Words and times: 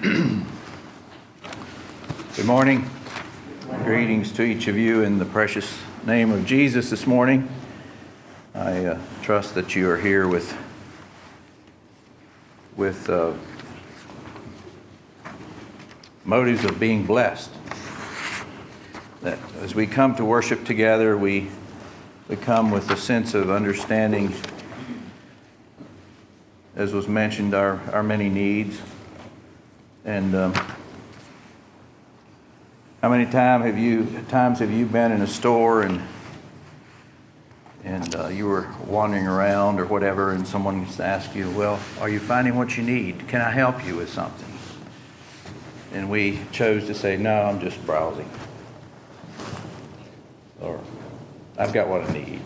Good 0.02 0.46
morning. 2.46 2.88
Greetings 3.84 4.32
to 4.32 4.42
each 4.42 4.66
of 4.66 4.78
you 4.78 5.02
in 5.02 5.18
the 5.18 5.26
precious 5.26 5.78
name 6.06 6.32
of 6.32 6.46
Jesus 6.46 6.88
this 6.88 7.06
morning. 7.06 7.46
I 8.54 8.86
uh, 8.86 8.98
trust 9.20 9.54
that 9.56 9.76
you 9.76 9.90
are 9.90 9.98
here 9.98 10.26
with 10.26 10.56
with 12.78 13.10
uh, 13.10 13.34
motives 16.24 16.64
of 16.64 16.80
being 16.80 17.04
blessed. 17.04 17.50
That 19.20 19.38
as 19.60 19.74
we 19.74 19.86
come 19.86 20.14
to 20.14 20.24
worship 20.24 20.64
together, 20.64 21.18
we 21.18 21.50
we 22.26 22.36
come 22.36 22.70
with 22.70 22.90
a 22.90 22.96
sense 22.96 23.34
of 23.34 23.50
understanding, 23.50 24.32
as 26.74 26.94
was 26.94 27.06
mentioned, 27.06 27.52
our, 27.52 27.78
our 27.92 28.02
many 28.02 28.30
needs. 28.30 28.80
And 30.04 30.34
um, 30.34 30.54
how 33.02 33.10
many 33.10 33.30
time 33.30 33.62
have 33.62 33.76
you 33.76 34.24
times 34.28 34.60
have 34.60 34.70
you 34.70 34.86
been 34.86 35.12
in 35.12 35.20
a 35.20 35.26
store 35.26 35.82
and 35.82 36.00
and 37.84 38.14
uh, 38.14 38.28
you 38.28 38.46
were 38.46 38.68
wandering 38.86 39.26
around 39.26 39.80
or 39.80 39.86
whatever, 39.86 40.32
and 40.32 40.46
someone 40.46 40.86
asked 40.98 41.34
you, 41.34 41.50
"Well, 41.50 41.78
are 42.00 42.08
you 42.08 42.18
finding 42.18 42.54
what 42.56 42.76
you 42.76 42.82
need? 42.82 43.28
Can 43.28 43.40
I 43.40 43.50
help 43.50 43.84
you 43.86 43.96
with 43.96 44.10
something?" 44.10 44.48
And 45.92 46.08
we 46.08 46.40
chose 46.50 46.86
to 46.86 46.94
say, 46.94 47.16
"No, 47.16 47.42
I'm 47.42 47.60
just 47.60 47.84
browsing," 47.84 48.28
or 50.60 50.80
I've 51.58 51.72
got 51.72 51.88
what 51.88 52.08
I 52.08 52.12
need. 52.12 52.40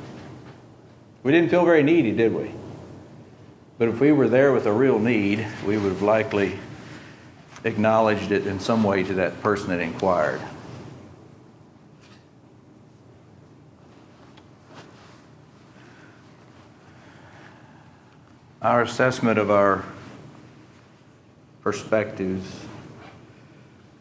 We 1.22 1.30
didn't 1.30 1.50
feel 1.50 1.64
very 1.64 1.84
needy, 1.84 2.12
did 2.12 2.34
we? 2.34 2.52
But 3.78 3.88
if 3.88 4.00
we 4.00 4.12
were 4.12 4.28
there 4.28 4.52
with 4.52 4.66
a 4.66 4.72
real 4.72 4.98
need, 4.98 5.46
we 5.66 5.78
would 5.78 5.92
have 5.92 6.02
likely 6.02 6.58
acknowledged 7.64 8.30
it 8.30 8.46
in 8.46 8.60
some 8.60 8.84
way 8.84 9.02
to 9.02 9.14
that 9.14 9.42
person 9.42 9.70
that 9.70 9.80
inquired. 9.80 10.40
Our 18.60 18.82
assessment 18.82 19.38
of 19.38 19.50
our 19.50 19.84
perspectives 21.62 22.64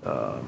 uh, 0.06 0.40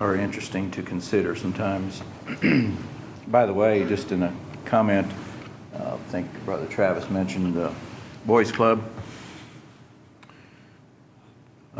are 0.00 0.16
interesting 0.16 0.70
to 0.72 0.82
consider 0.82 1.36
sometimes. 1.36 2.02
By 3.28 3.46
the 3.46 3.54
way, 3.54 3.84
just 3.84 4.12
in 4.12 4.22
a 4.22 4.34
comment, 4.64 5.10
uh, 5.74 5.94
I 5.94 5.96
think 6.10 6.26
Brother 6.44 6.66
Travis 6.66 7.08
mentioned 7.08 7.54
the 7.54 7.72
Boys 8.26 8.52
Club. 8.52 8.82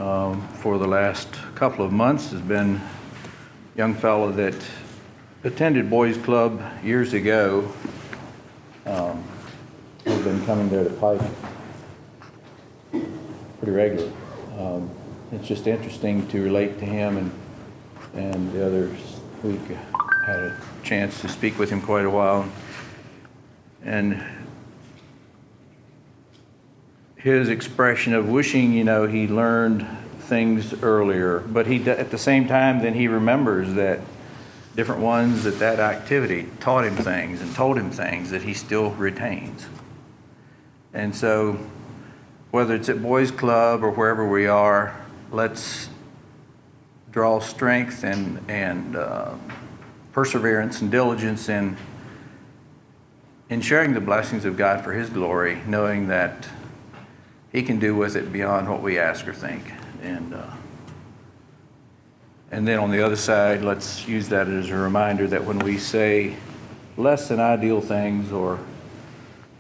Um, 0.03 0.49
for 0.55 0.79
the 0.79 0.87
last 0.89 1.33
couple 1.55 1.85
of 1.85 1.93
months 1.93 2.33
has 2.33 2.41
been 2.41 2.75
a 2.75 3.79
young 3.79 3.95
fellow 3.95 4.33
that 4.33 4.57
attended 5.45 5.89
Boys 5.89 6.17
Club 6.17 6.61
years 6.83 7.13
ago. 7.13 7.73
Um, 8.85 9.23
has 10.05 10.21
been 10.25 10.45
coming 10.45 10.69
there 10.71 10.83
to 10.83 10.91
Pike 10.91 11.21
pretty 12.91 13.71
regularly. 13.71 14.13
Um, 14.59 14.91
it's 15.31 15.47
just 15.47 15.69
interesting 15.69 16.27
to 16.31 16.43
relate 16.43 16.81
to 16.81 16.85
him 16.85 17.17
and 17.17 17.31
and 18.15 18.53
the 18.53 18.67
other 18.67 18.91
week 19.45 19.61
had 20.27 20.37
a 20.37 20.61
chance 20.83 21.21
to 21.21 21.29
speak 21.29 21.61
with 21.61 21.71
him 21.71 21.81
quite 21.81 22.07
a 22.07 22.11
while. 22.11 22.51
And 23.85 24.21
his 27.23 27.49
expression 27.49 28.15
of 28.15 28.29
wishing, 28.29 28.73
you 28.73 28.85
know, 28.85 29.07
he 29.07 29.29
learned 29.29 29.87
things 30.21 30.83
earlier, 30.83 31.41
but 31.41 31.67
he 31.67 31.83
at 31.89 32.11
the 32.11 32.19
same 32.19 32.49
time 32.49 32.83
then 32.83 32.95
he 32.95 33.07
remembers 33.07 33.75
that 33.75 34.01
different 34.75 35.01
ones 35.01 35.47
at 35.47 35.59
that 35.59 35.79
activity 35.79 36.49
taught 36.59 36.85
him 36.85 36.97
things 36.97 37.41
and 37.41 37.55
told 37.55 37.77
him 37.77 37.91
things 37.91 38.31
that 38.31 38.43
he 38.43 38.55
still 38.55 38.91
retains. 38.93 39.67
And 40.93 41.15
so 41.15 41.59
whether 42.51 42.75
it's 42.75 42.89
at 42.89 43.03
boys 43.03 43.31
club 43.31 43.85
or 43.85 43.91
wherever 43.91 44.29
we 44.29 44.47
are, 44.47 44.99
let's 45.31 45.89
draw 47.11 47.39
strength 47.41 48.05
and 48.05 48.41
and 48.51 48.97
uh, 48.97 49.35
perseverance 50.13 50.81
and 50.81 50.91
diligence 50.91 51.49
in, 51.49 51.77
in 53.49 53.61
sharing 53.61 53.95
the 53.95 54.01
blessings 54.01 54.45
of 54.45 54.57
God 54.57 54.85
for 54.85 54.93
His 54.93 55.09
glory, 55.09 55.61
knowing 55.67 56.09
that 56.09 56.49
He 57.53 57.63
can 57.63 57.79
do 57.79 57.95
with 57.95 58.17
it 58.17 58.33
beyond 58.33 58.69
what 58.69 58.83
we 58.83 58.99
ask 58.99 59.29
or 59.29 59.35
think. 59.35 59.71
And, 60.03 60.33
uh, 60.33 60.51
and 62.51 62.67
then 62.67 62.79
on 62.79 62.91
the 62.91 63.05
other 63.05 63.17
side, 63.17 63.63
let's 63.63 64.09
use 64.09 64.31
that 64.31 64.49
as 64.49 64.71
a 64.71 64.77
reminder 64.77 65.29
that 65.29 65.45
when 65.45 65.59
we 65.59 65.77
say 65.79 66.37
less 66.97 67.29
than 67.29 67.41
ideal 67.41 67.83
things 67.83 68.33
or 68.33 68.59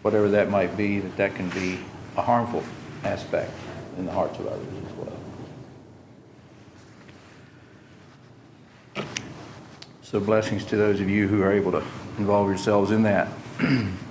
whatever 0.00 0.30
that 0.30 0.50
might 0.50 0.76
be, 0.76 1.00
that 1.00 1.16
that 1.16 1.34
can 1.34 1.50
be 1.50 1.78
a 2.16 2.22
harmful 2.22 2.64
aspect 3.04 3.53
in 3.98 4.06
the 4.06 4.12
hearts 4.12 4.38
of 4.38 4.47
others 4.47 4.66
as 4.86 4.92
well. 4.94 5.12
So, 10.03 10.20
blessings 10.20 10.64
to 10.66 10.76
those 10.76 11.00
of 11.00 11.09
you 11.09 11.28
who 11.28 11.42
are 11.42 11.53
able 11.53 11.72
to 11.72 11.82
involve 12.19 12.48
yourselves 12.48 12.91
in 12.91 13.03
that. 13.04 13.28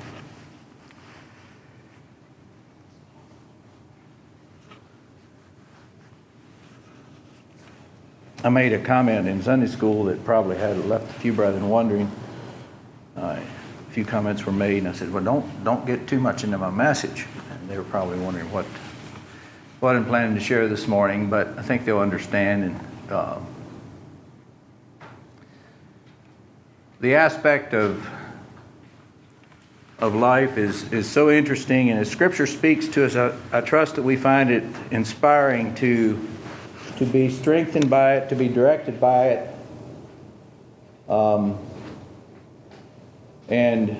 I 8.43 8.49
made 8.49 8.73
a 8.73 8.79
comment 8.79 9.27
in 9.27 9.41
Sunday 9.41 9.67
school 9.67 10.05
that 10.05 10.23
probably 10.25 10.57
had 10.57 10.77
left 10.85 11.09
a 11.09 11.19
few 11.19 11.33
brethren 11.33 11.69
wondering. 11.69 12.11
Uh, 13.15 13.39
a 13.39 13.91
few 13.91 14.05
comments 14.05 14.45
were 14.45 14.51
made, 14.51 14.79
and 14.79 14.87
I 14.87 14.93
said, 14.93 15.13
"Well, 15.13 15.23
don't 15.23 15.63
don't 15.63 15.85
get 15.85 16.07
too 16.07 16.19
much 16.19 16.43
into 16.43 16.57
my 16.57 16.71
message." 16.71 17.27
And 17.51 17.69
they 17.69 17.77
were 17.77 17.83
probably 17.83 18.19
wondering 18.19 18.51
what 18.51 18.65
what 19.79 19.95
I'm 19.95 20.05
planning 20.05 20.35
to 20.35 20.41
share 20.41 20.67
this 20.67 20.87
morning, 20.87 21.29
but 21.29 21.49
I 21.57 21.61
think 21.61 21.85
they'll 21.85 21.99
understand 21.99 22.63
and. 22.63 22.79
Uh, 23.11 23.39
the 27.01 27.15
aspect 27.15 27.73
of 27.73 28.07
of 30.01 30.15
life 30.15 30.57
is, 30.57 30.91
is 30.91 31.07
so 31.07 31.29
interesting, 31.29 31.91
and 31.91 31.99
as 31.99 32.09
Scripture 32.09 32.47
speaks 32.47 32.87
to 32.87 33.05
us, 33.05 33.15
I, 33.15 33.33
I 33.51 33.61
trust 33.61 33.95
that 33.95 34.01
we 34.01 34.15
find 34.15 34.49
it 34.49 34.63
inspiring 34.89 35.75
to, 35.75 36.19
to 37.01 37.07
be 37.07 37.31
strengthened 37.31 37.89
by 37.89 38.17
it, 38.17 38.29
to 38.29 38.35
be 38.35 38.47
directed 38.47 39.01
by 39.01 39.29
it. 39.29 39.55
Um, 41.09 41.57
and 43.49 43.97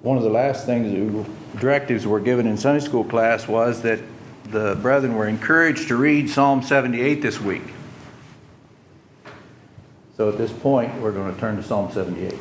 one 0.00 0.16
of 0.16 0.22
the 0.22 0.30
last 0.30 0.64
things, 0.64 1.26
directives 1.60 2.06
were 2.06 2.18
given 2.18 2.46
in 2.46 2.56
Sunday 2.56 2.82
school 2.82 3.04
class 3.04 3.46
was 3.46 3.82
that 3.82 4.00
the 4.44 4.76
brethren 4.80 5.16
were 5.16 5.28
encouraged 5.28 5.88
to 5.88 5.96
read 5.96 6.30
Psalm 6.30 6.62
78 6.62 7.20
this 7.20 7.38
week. 7.38 7.74
So 10.16 10.30
at 10.30 10.38
this 10.38 10.50
point, 10.50 10.98
we're 10.98 11.12
going 11.12 11.34
to 11.34 11.38
turn 11.38 11.56
to 11.56 11.62
Psalm 11.62 11.92
78. 11.92 12.32
I 12.32 12.38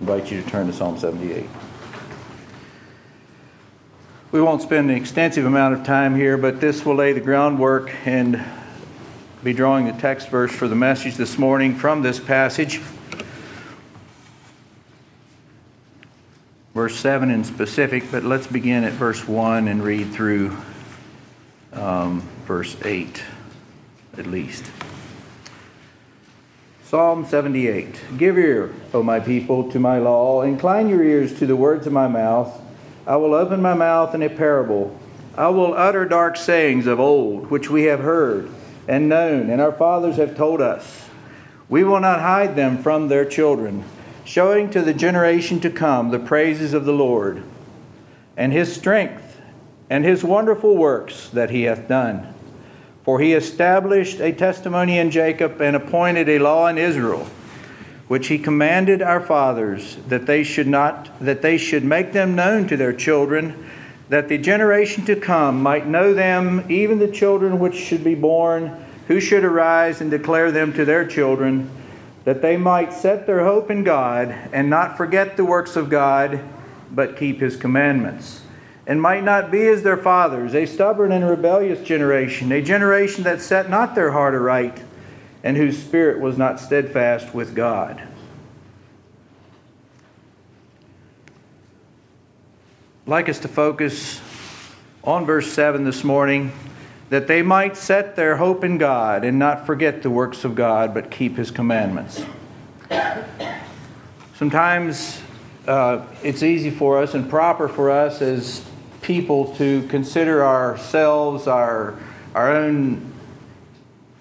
invite 0.00 0.30
you 0.30 0.42
to 0.42 0.48
turn 0.48 0.68
to 0.68 0.72
Psalm 0.72 0.96
78. 0.96 1.44
We 4.30 4.42
won't 4.42 4.60
spend 4.60 4.90
an 4.90 4.96
extensive 4.96 5.46
amount 5.46 5.72
of 5.72 5.84
time 5.84 6.14
here, 6.14 6.36
but 6.36 6.60
this 6.60 6.84
will 6.84 6.96
lay 6.96 7.14
the 7.14 7.20
groundwork 7.20 7.90
and 8.04 8.44
be 9.42 9.54
drawing 9.54 9.86
the 9.86 9.92
text 9.92 10.28
verse 10.28 10.52
for 10.52 10.68
the 10.68 10.74
message 10.74 11.16
this 11.16 11.38
morning 11.38 11.74
from 11.74 12.02
this 12.02 12.20
passage. 12.20 12.82
Verse 16.74 16.94
7 16.94 17.30
in 17.30 17.42
specific, 17.42 18.04
but 18.10 18.22
let's 18.22 18.46
begin 18.46 18.84
at 18.84 18.92
verse 18.92 19.26
1 19.26 19.66
and 19.66 19.82
read 19.82 20.12
through 20.12 20.54
um, 21.72 22.20
verse 22.44 22.76
8 22.84 23.22
at 24.18 24.26
least. 24.26 24.70
Psalm 26.84 27.24
78 27.24 27.98
Give 28.18 28.36
ear, 28.36 28.74
O 28.92 29.02
my 29.02 29.20
people, 29.20 29.70
to 29.70 29.78
my 29.78 29.96
law. 29.96 30.42
Incline 30.42 30.90
your 30.90 31.02
ears 31.02 31.38
to 31.38 31.46
the 31.46 31.56
words 31.56 31.86
of 31.86 31.94
my 31.94 32.08
mouth. 32.08 32.66
I 33.08 33.16
will 33.16 33.32
open 33.32 33.62
my 33.62 33.72
mouth 33.72 34.14
in 34.14 34.22
a 34.22 34.28
parable. 34.28 34.94
I 35.34 35.48
will 35.48 35.72
utter 35.72 36.04
dark 36.04 36.36
sayings 36.36 36.86
of 36.86 37.00
old, 37.00 37.50
which 37.50 37.70
we 37.70 37.84
have 37.84 38.00
heard 38.00 38.50
and 38.86 39.08
known, 39.08 39.48
and 39.48 39.62
our 39.62 39.72
fathers 39.72 40.16
have 40.16 40.36
told 40.36 40.60
us. 40.60 41.08
We 41.70 41.84
will 41.84 42.00
not 42.00 42.20
hide 42.20 42.54
them 42.54 42.82
from 42.82 43.08
their 43.08 43.24
children, 43.24 43.82
showing 44.26 44.68
to 44.70 44.82
the 44.82 44.92
generation 44.92 45.58
to 45.60 45.70
come 45.70 46.10
the 46.10 46.18
praises 46.18 46.74
of 46.74 46.84
the 46.84 46.92
Lord, 46.92 47.42
and 48.36 48.52
his 48.52 48.74
strength, 48.74 49.40
and 49.88 50.04
his 50.04 50.22
wonderful 50.22 50.76
works 50.76 51.30
that 51.30 51.48
he 51.48 51.62
hath 51.62 51.88
done. 51.88 52.34
For 53.04 53.20
he 53.20 53.32
established 53.32 54.20
a 54.20 54.32
testimony 54.32 54.98
in 54.98 55.10
Jacob 55.10 55.62
and 55.62 55.74
appointed 55.74 56.28
a 56.28 56.40
law 56.40 56.66
in 56.66 56.76
Israel, 56.76 57.26
which 58.08 58.28
he 58.28 58.38
commanded 58.38 59.02
our 59.02 59.20
fathers 59.20 59.96
that 60.08 60.26
they 60.26 60.42
should 60.42 60.66
not 60.66 61.10
that 61.20 61.42
they 61.42 61.58
should 61.58 61.84
make 61.84 62.12
them 62.12 62.34
known 62.34 62.66
to 62.66 62.76
their 62.76 62.92
children, 62.92 63.68
that 64.08 64.28
the 64.28 64.38
generation 64.38 65.04
to 65.04 65.14
come 65.14 65.62
might 65.62 65.86
know 65.86 66.14
them, 66.14 66.64
even 66.70 66.98
the 66.98 67.10
children 67.10 67.58
which 67.58 67.74
should 67.74 68.02
be 68.02 68.14
born, 68.14 68.84
who 69.06 69.20
should 69.20 69.44
arise 69.44 70.00
and 70.00 70.10
declare 70.10 70.50
them 70.50 70.72
to 70.72 70.84
their 70.84 71.06
children, 71.06 71.70
that 72.24 72.40
they 72.40 72.56
might 72.56 72.92
set 72.92 73.26
their 73.26 73.44
hope 73.44 73.70
in 73.70 73.84
God 73.84 74.34
and 74.52 74.70
not 74.70 74.96
forget 74.96 75.36
the 75.36 75.44
works 75.44 75.76
of 75.76 75.90
God, 75.90 76.40
but 76.90 77.16
keep 77.16 77.40
his 77.40 77.56
commandments, 77.56 78.40
and 78.86 79.00
might 79.00 79.24
not 79.24 79.50
be 79.50 79.66
as 79.66 79.82
their 79.82 79.96
fathers, 79.98 80.54
a 80.54 80.64
stubborn 80.64 81.12
and 81.12 81.28
rebellious 81.28 81.86
generation, 81.86 82.50
a 82.52 82.62
generation 82.62 83.24
that 83.24 83.42
set 83.42 83.68
not 83.68 83.94
their 83.94 84.12
heart 84.12 84.34
aright, 84.34 84.82
and 85.42 85.56
whose 85.56 85.78
spirit 85.78 86.20
was 86.20 86.36
not 86.36 86.60
steadfast 86.60 87.34
with 87.34 87.54
God. 87.54 88.02
I'd 93.06 93.10
like 93.10 93.28
us 93.28 93.38
to 93.40 93.48
focus 93.48 94.20
on 95.04 95.24
verse 95.24 95.50
7 95.52 95.84
this 95.84 96.04
morning 96.04 96.52
that 97.10 97.26
they 97.26 97.40
might 97.40 97.76
set 97.76 98.16
their 98.16 98.36
hope 98.36 98.64
in 98.64 98.76
God 98.76 99.24
and 99.24 99.38
not 99.38 99.64
forget 99.64 100.02
the 100.02 100.10
works 100.10 100.44
of 100.44 100.54
God, 100.54 100.92
but 100.92 101.10
keep 101.10 101.36
His 101.36 101.50
commandments. 101.50 102.22
Sometimes 104.34 105.20
uh, 105.66 106.04
it's 106.22 106.42
easy 106.42 106.70
for 106.70 106.98
us 106.98 107.14
and 107.14 107.28
proper 107.28 107.68
for 107.68 107.90
us 107.90 108.20
as 108.20 108.64
people 109.00 109.54
to 109.56 109.86
consider 109.88 110.44
ourselves, 110.44 111.46
our, 111.46 111.98
our 112.34 112.54
own 112.54 113.07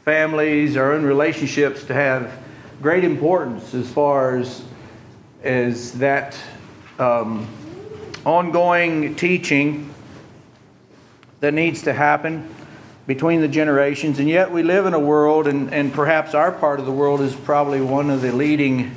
families, 0.07 0.77
our 0.77 0.93
own 0.93 1.03
relationships 1.03 1.83
to 1.83 1.93
have 1.93 2.31
great 2.81 3.03
importance 3.03 3.73
as 3.73 3.91
far 3.91 4.37
as, 4.37 4.63
as 5.43 5.91
that 5.99 6.39
um, 6.97 7.45
ongoing 8.25 9.13
teaching 9.15 9.93
that 11.41 11.53
needs 11.53 11.81
to 11.81 11.91
happen 11.91 12.49
between 13.05 13.41
the 13.41 13.49
generations. 13.49 14.17
And 14.19 14.29
yet 14.29 14.49
we 14.49 14.63
live 14.63 14.85
in 14.85 14.93
a 14.93 14.99
world, 14.99 15.45
and, 15.45 15.73
and 15.73 15.93
perhaps 15.93 16.33
our 16.33 16.53
part 16.53 16.79
of 16.79 16.85
the 16.85 16.91
world 16.93 17.19
is 17.19 17.35
probably 17.35 17.81
one 17.81 18.09
of 18.09 18.21
the 18.21 18.31
leading 18.31 18.95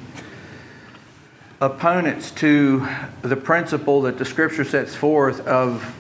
opponents 1.61 2.31
to 2.31 2.87
the 3.23 3.37
principle 3.37 4.03
that 4.03 4.17
the 4.17 4.25
scripture 4.25 4.63
sets 4.63 4.95
forth 4.95 5.45
of, 5.45 5.93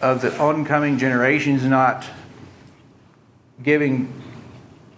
of 0.00 0.22
the 0.22 0.34
oncoming 0.38 0.96
generations 0.96 1.64
not 1.64 2.06
giving 3.62 4.12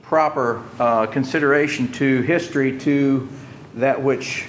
proper 0.03 0.63
uh, 0.79 1.07
consideration 1.07 1.93
to 1.93 2.23
history, 2.23 2.79
to 2.81 3.29
that 3.75 4.03
which 4.03 4.49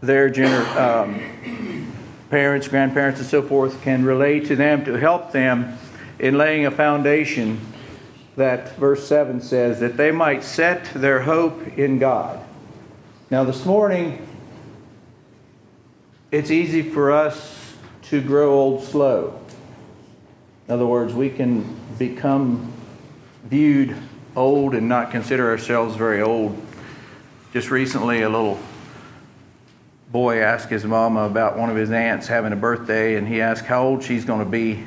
their 0.00 0.30
gener- 0.30 0.76
um, 0.76 1.92
parents, 2.30 2.68
grandparents, 2.68 3.20
and 3.20 3.28
so 3.28 3.42
forth 3.42 3.82
can 3.82 4.04
relate 4.04 4.46
to 4.46 4.56
them 4.56 4.84
to 4.84 4.94
help 4.94 5.32
them 5.32 5.76
in 6.18 6.38
laying 6.38 6.66
a 6.66 6.70
foundation 6.70 7.60
that 8.36 8.76
verse 8.76 9.06
7 9.06 9.40
says 9.40 9.80
that 9.80 9.96
they 9.96 10.10
might 10.10 10.44
set 10.44 10.84
their 10.94 11.20
hope 11.22 11.78
in 11.78 11.98
God. 11.98 12.42
Now, 13.30 13.44
this 13.44 13.64
morning, 13.64 14.26
it's 16.30 16.50
easy 16.50 16.82
for 16.82 17.12
us 17.12 17.74
to 18.02 18.20
grow 18.20 18.52
old 18.52 18.84
slow. 18.84 19.40
In 20.68 20.74
other 20.74 20.86
words, 20.86 21.14
we 21.14 21.30
can 21.30 21.76
become 21.98 22.72
viewed 23.44 23.96
old 24.34 24.74
and 24.74 24.88
not 24.88 25.10
consider 25.10 25.50
ourselves 25.50 25.96
very 25.96 26.20
old. 26.20 26.60
Just 27.52 27.70
recently, 27.70 28.22
a 28.22 28.28
little 28.28 28.58
boy 30.12 30.40
asked 30.40 30.68
his 30.68 30.84
mama 30.84 31.20
about 31.22 31.58
one 31.58 31.70
of 31.70 31.76
his 31.76 31.90
aunts 31.90 32.26
having 32.26 32.52
a 32.52 32.56
birthday, 32.56 33.16
and 33.16 33.26
he 33.26 33.40
asked 33.40 33.64
how 33.64 33.82
old 33.82 34.02
she's 34.02 34.24
going 34.24 34.44
to 34.44 34.50
be. 34.50 34.86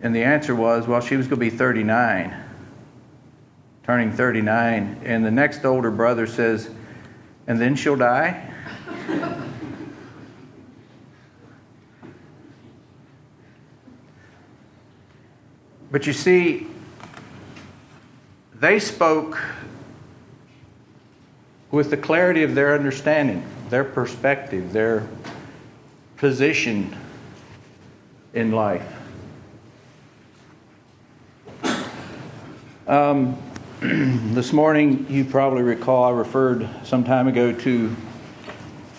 And 0.00 0.14
the 0.14 0.22
answer 0.22 0.54
was, 0.54 0.86
well, 0.86 1.00
she 1.00 1.16
was 1.16 1.26
going 1.26 1.40
to 1.40 1.50
be 1.50 1.50
39, 1.50 2.34
turning 3.84 4.12
39. 4.12 5.00
And 5.04 5.24
the 5.24 5.30
next 5.30 5.64
older 5.64 5.90
brother 5.90 6.26
says, 6.26 6.70
and 7.46 7.60
then 7.60 7.74
she'll 7.74 7.96
die? 7.96 8.52
but 15.96 16.06
you 16.06 16.12
see, 16.12 16.66
they 18.52 18.78
spoke 18.78 19.42
with 21.70 21.88
the 21.88 21.96
clarity 21.96 22.42
of 22.42 22.54
their 22.54 22.74
understanding, 22.74 23.42
their 23.70 23.82
perspective, 23.82 24.74
their 24.74 25.08
position 26.18 26.94
in 28.34 28.52
life. 28.52 28.86
Um, 32.86 33.38
this 33.80 34.52
morning, 34.52 35.06
you 35.08 35.24
probably 35.24 35.62
recall 35.62 36.04
I 36.04 36.10
referred 36.10 36.68
some 36.84 37.04
time 37.04 37.26
ago 37.26 37.52
to 37.52 37.96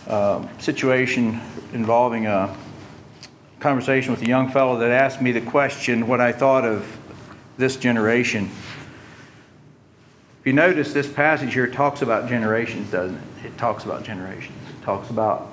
a 0.08 0.50
situation 0.58 1.40
involving 1.74 2.26
a 2.26 2.58
conversation 3.68 4.12
with 4.12 4.22
a 4.22 4.26
young 4.26 4.50
fellow 4.50 4.78
that 4.80 4.92
asked 4.92 5.22
me 5.22 5.34
the 5.34 5.42
question 5.42 6.08
what 6.08 6.22
I 6.22 6.32
thought 6.32 6.64
of 6.64 6.88
this 7.58 7.76
generation. 7.76 8.50
If 10.40 10.46
you 10.46 10.54
notice, 10.54 10.94
this 10.94 11.12
passage 11.12 11.54
here 11.54 11.68
talks 11.68 12.02
about 12.02 12.30
generations, 12.30 12.90
doesn't 12.92 13.18
it? 13.18 13.48
It 13.48 13.58
talks 13.58 13.84
about 13.84 14.06
generations. 14.06 14.58
It 14.70 14.86
talks 14.86 15.10
about 15.10 15.52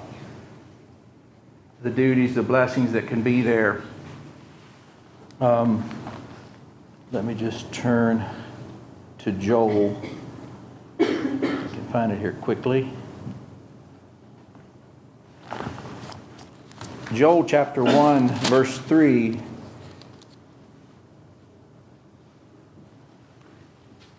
the 1.83 1.91
duties, 1.91 2.37
the 2.37 2.45
blessings 2.45 2.93
that 2.93 3.09
can 3.09 3.23
be 3.23 3.43
there. 3.43 3.83
Um, 5.41 5.83
let 7.11 7.25
me 7.25 7.35
just 7.35 7.73
turn 7.73 8.25
to 9.19 9.33
Joel. 9.33 10.01
I 11.01 11.05
can 11.05 11.89
find 11.91 12.13
it 12.13 12.21
here 12.21 12.35
quickly. 12.35 12.93
Joel 17.13 17.45
chapter 17.45 17.85
1, 17.85 18.29
verse 18.29 18.79
3 18.79 19.39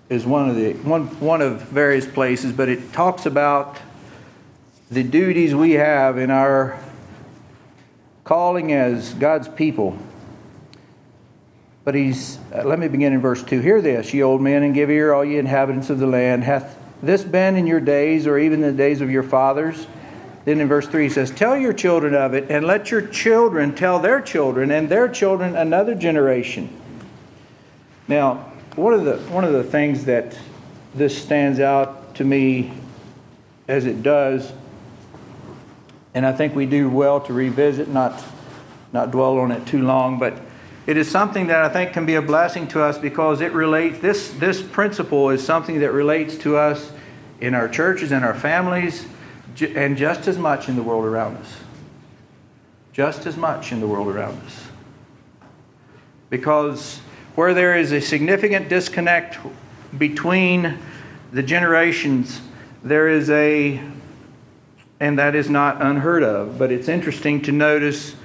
is 0.07 0.25
one 0.25 0.49
of 0.49 0.55
the 0.55 0.73
one, 0.73 1.07
one 1.19 1.41
of 1.41 1.61
various 1.63 2.05
places, 2.05 2.53
but 2.53 2.69
it 2.69 2.93
talks 2.93 3.25
about 3.25 3.77
the 4.91 5.03
duties 5.03 5.55
we 5.55 5.71
have 5.71 6.19
in 6.19 6.29
our 6.29 6.79
calling 8.23 8.71
as 8.71 9.13
God's 9.15 9.47
people. 9.47 9.97
But 11.83 11.95
he's, 11.95 12.37
uh, 12.53 12.63
let 12.63 12.77
me 12.77 12.87
begin 12.87 13.13
in 13.13 13.19
verse 13.19 13.43
2. 13.43 13.61
Hear 13.61 13.81
this, 13.81 14.13
ye 14.13 14.21
old 14.21 14.41
men, 14.41 14.63
and 14.63 14.73
give 14.75 14.91
ear, 14.91 15.11
all 15.11 15.25
ye 15.25 15.37
inhabitants 15.37 15.89
of 15.89 15.99
the 15.99 16.07
land. 16.07 16.43
Hath 16.43 16.77
this 17.01 17.23
been 17.23 17.55
in 17.55 17.65
your 17.65 17.79
days, 17.79 18.27
or 18.27 18.37
even 18.37 18.63
in 18.63 18.71
the 18.71 18.77
days 18.77 19.01
of 19.01 19.09
your 19.09 19.23
fathers? 19.23 19.87
Then 20.45 20.61
in 20.61 20.67
verse 20.67 20.87
3 20.87 21.03
he 21.03 21.09
says, 21.09 21.31
Tell 21.31 21.57
your 21.57 21.73
children 21.73 22.13
of 22.13 22.33
it, 22.33 22.49
and 22.49 22.65
let 22.65 22.91
your 22.91 23.01
children 23.01 23.75
tell 23.75 23.99
their 23.99 24.21
children, 24.21 24.71
and 24.71 24.87
their 24.87 25.09
children 25.09 25.55
another 25.55 25.95
generation. 25.95 26.69
Now, 28.07 28.51
one 28.75 28.93
of 28.93 29.05
the, 29.05 29.17
one 29.31 29.43
of 29.43 29.53
the 29.53 29.63
things 29.63 30.05
that 30.05 30.37
this 30.93 31.19
stands 31.21 31.59
out 31.59 32.15
to 32.15 32.23
me 32.23 32.73
as 33.67 33.85
it 33.85 34.03
does, 34.03 34.53
and 36.13 36.25
I 36.25 36.31
think 36.31 36.55
we 36.55 36.67
do 36.67 36.89
well 36.89 37.19
to 37.21 37.33
revisit, 37.33 37.89
not, 37.89 38.23
not 38.93 39.11
dwell 39.11 39.39
on 39.39 39.51
it 39.51 39.65
too 39.65 39.83
long, 39.83 40.19
but 40.19 40.39
it 40.85 40.97
is 40.97 41.09
something 41.09 41.47
that 41.47 41.63
I 41.63 41.69
think 41.69 41.93
can 41.93 42.05
be 42.05 42.13
a 42.13 42.21
blessing 42.21 42.67
to 42.69 42.83
us 42.83 42.99
because 42.99 43.41
it 43.41 43.51
relates, 43.53 43.99
this, 43.99 44.29
this 44.33 44.61
principle 44.61 45.31
is 45.31 45.43
something 45.43 45.79
that 45.79 45.91
relates 45.91 46.37
to 46.37 46.57
us 46.57 46.91
in 47.41 47.55
our 47.55 47.67
churches 47.67 48.11
and 48.11 48.23
our 48.23 48.35
families, 48.35 49.07
and 49.61 49.97
just 49.97 50.27
as 50.27 50.37
much 50.37 50.69
in 50.69 50.75
the 50.75 50.83
world 50.83 51.05
around 51.05 51.37
us. 51.37 51.57
Just 52.93 53.25
as 53.25 53.37
much 53.37 53.71
in 53.71 53.79
the 53.79 53.87
world 53.87 54.07
around 54.07 54.39
us. 54.45 54.67
Because 56.29 56.99
where 57.35 57.53
there 57.53 57.77
is 57.77 57.91
a 57.91 58.01
significant 58.01 58.69
disconnect 58.69 59.37
between 59.97 60.77
the 61.31 61.43
generations, 61.43 62.41
there 62.83 63.09
is 63.09 63.29
a, 63.29 63.81
and 64.99 65.19
that 65.19 65.35
is 65.35 65.49
not 65.49 65.81
unheard 65.81 66.23
of, 66.23 66.57
but 66.57 66.71
it's 66.71 66.87
interesting 66.87 67.41
to 67.41 67.51
notice 67.51 68.15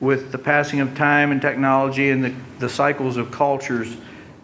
with 0.00 0.32
the 0.32 0.38
passing 0.38 0.80
of 0.80 0.94
time 0.96 1.30
and 1.32 1.40
technology 1.40 2.10
and 2.10 2.24
the, 2.24 2.34
the 2.58 2.68
cycles 2.68 3.16
of 3.16 3.30
cultures, 3.30 3.96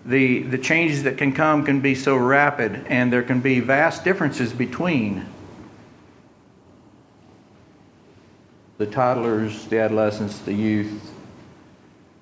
the, 0.04 0.42
the 0.44 0.58
changes 0.58 1.02
that 1.02 1.18
can 1.18 1.32
come 1.32 1.64
can 1.64 1.80
be 1.80 1.94
so 1.94 2.16
rapid, 2.16 2.84
and 2.87 3.12
there 3.12 3.22
can 3.22 3.40
be 3.40 3.61
vast 3.61 4.04
differences 4.04 4.52
between 4.52 5.26
the 8.83 8.91
toddlers, 8.91 9.67
the 9.67 9.79
adolescents, 9.79 10.41
the 10.41 10.53
youth, 10.53 11.12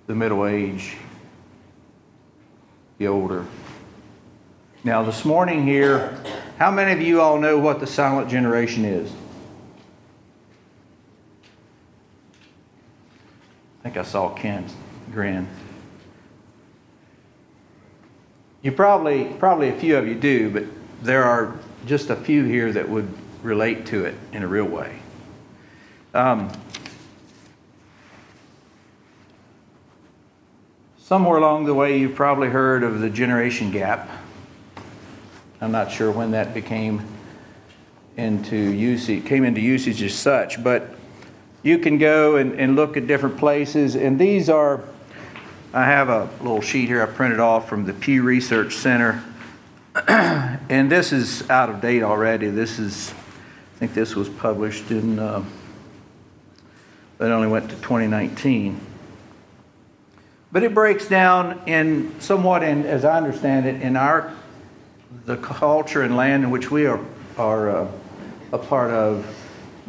the 0.06 0.14
middle 0.14 0.46
age, 0.46 0.98
the 2.98 3.06
older. 3.06 3.46
Now, 4.84 5.02
this 5.02 5.24
morning 5.24 5.66
here, 5.66 6.22
how 6.58 6.70
many 6.70 6.92
of 6.92 7.00
you 7.00 7.22
all 7.22 7.38
know 7.38 7.58
what 7.58 7.80
the 7.80 7.86
silent 7.86 8.28
generation 8.28 8.84
is? 8.84 9.10
I 13.78 13.82
think 13.84 13.96
I 13.96 14.02
saw 14.02 14.28
Ken's 14.34 14.74
grin. 15.12 15.48
You 18.60 18.72
probably, 18.72 19.24
probably 19.38 19.70
a 19.70 19.78
few 19.78 19.96
of 19.96 20.06
you 20.06 20.14
do, 20.14 20.50
but 20.50 20.64
there 21.00 21.24
are 21.24 21.56
just 21.86 22.10
a 22.10 22.16
few 22.16 22.44
here 22.44 22.70
that 22.70 22.86
would 22.86 23.08
relate 23.42 23.86
to 23.86 24.04
it 24.04 24.14
in 24.34 24.42
a 24.42 24.46
real 24.46 24.66
way. 24.66 24.99
Um, 26.12 26.50
somewhere 30.98 31.38
along 31.38 31.66
the 31.66 31.74
way, 31.74 31.98
you've 31.98 32.16
probably 32.16 32.48
heard 32.48 32.82
of 32.82 33.00
the 33.00 33.08
generation 33.08 33.70
gap. 33.70 34.08
I'm 35.60 35.70
not 35.70 35.92
sure 35.92 36.10
when 36.10 36.32
that 36.32 36.52
became 36.52 37.06
into 38.16 38.56
usage, 38.56 39.24
came 39.24 39.44
into 39.44 39.60
usage 39.60 40.02
as 40.02 40.14
such, 40.14 40.62
but 40.64 40.96
you 41.62 41.78
can 41.78 41.98
go 41.98 42.36
and, 42.36 42.58
and 42.58 42.74
look 42.74 42.96
at 42.96 43.06
different 43.06 43.38
places, 43.38 43.94
and 43.94 44.18
these 44.18 44.48
are. 44.48 44.82
I 45.72 45.84
have 45.84 46.08
a 46.08 46.28
little 46.40 46.60
sheet 46.60 46.88
here 46.88 47.00
I 47.00 47.06
printed 47.06 47.38
off 47.38 47.68
from 47.68 47.84
the 47.84 47.92
Pew 47.92 48.24
Research 48.24 48.74
Center, 48.74 49.22
and 50.08 50.90
this 50.90 51.12
is 51.12 51.48
out 51.48 51.70
of 51.70 51.80
date 51.80 52.02
already. 52.02 52.48
This 52.48 52.80
is, 52.80 53.10
I 53.10 53.78
think 53.78 53.94
this 53.94 54.16
was 54.16 54.28
published 54.28 54.90
in, 54.90 55.20
uh, 55.20 55.44
it 57.20 57.30
only 57.30 57.48
went 57.48 57.70
to 57.70 57.76
2019. 57.76 58.80
But 60.52 60.62
it 60.62 60.74
breaks 60.74 61.06
down 61.06 61.60
in 61.66 62.20
somewhat, 62.20 62.62
in, 62.62 62.84
as 62.84 63.04
I 63.04 63.16
understand 63.16 63.66
it, 63.66 63.82
in 63.82 63.96
our 63.96 64.32
the 65.26 65.36
culture 65.36 66.02
and 66.02 66.16
land 66.16 66.44
in 66.44 66.50
which 66.50 66.70
we 66.70 66.86
are 66.86 67.00
are 67.36 67.70
uh, 67.70 67.88
a 68.52 68.58
part 68.58 68.90
of, 68.90 69.26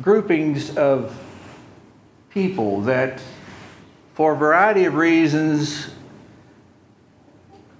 groupings 0.01 0.77
of 0.77 1.17
people 2.29 2.81
that, 2.81 3.21
for 4.13 4.33
a 4.33 4.35
variety 4.35 4.85
of 4.85 4.95
reasons, 4.95 5.89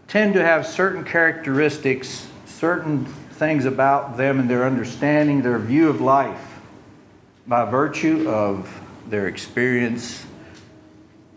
tend 0.07 0.33
to 0.33 0.43
have 0.43 0.67
certain 0.67 1.03
characteristics, 1.03 2.27
certain 2.45 3.05
things 3.05 3.65
about 3.65 4.17
them 4.17 4.39
and 4.39 4.49
their 4.49 4.65
understanding, 4.65 5.41
their 5.41 5.57
view 5.57 5.87
of 5.87 6.01
life, 6.01 6.59
by 7.47 7.63
virtue 7.69 8.29
of 8.29 8.80
their 9.07 9.27
experience, 9.27 10.25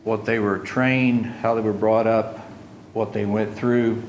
what 0.04 0.25
they 0.25 0.38
were 0.38 0.59
trained, 0.59 1.26
how 1.26 1.54
they 1.54 1.61
were 1.61 1.73
brought 1.73 2.06
up, 2.06 2.38
what 2.92 3.12
they 3.12 3.25
went 3.25 3.56
through. 3.56 4.02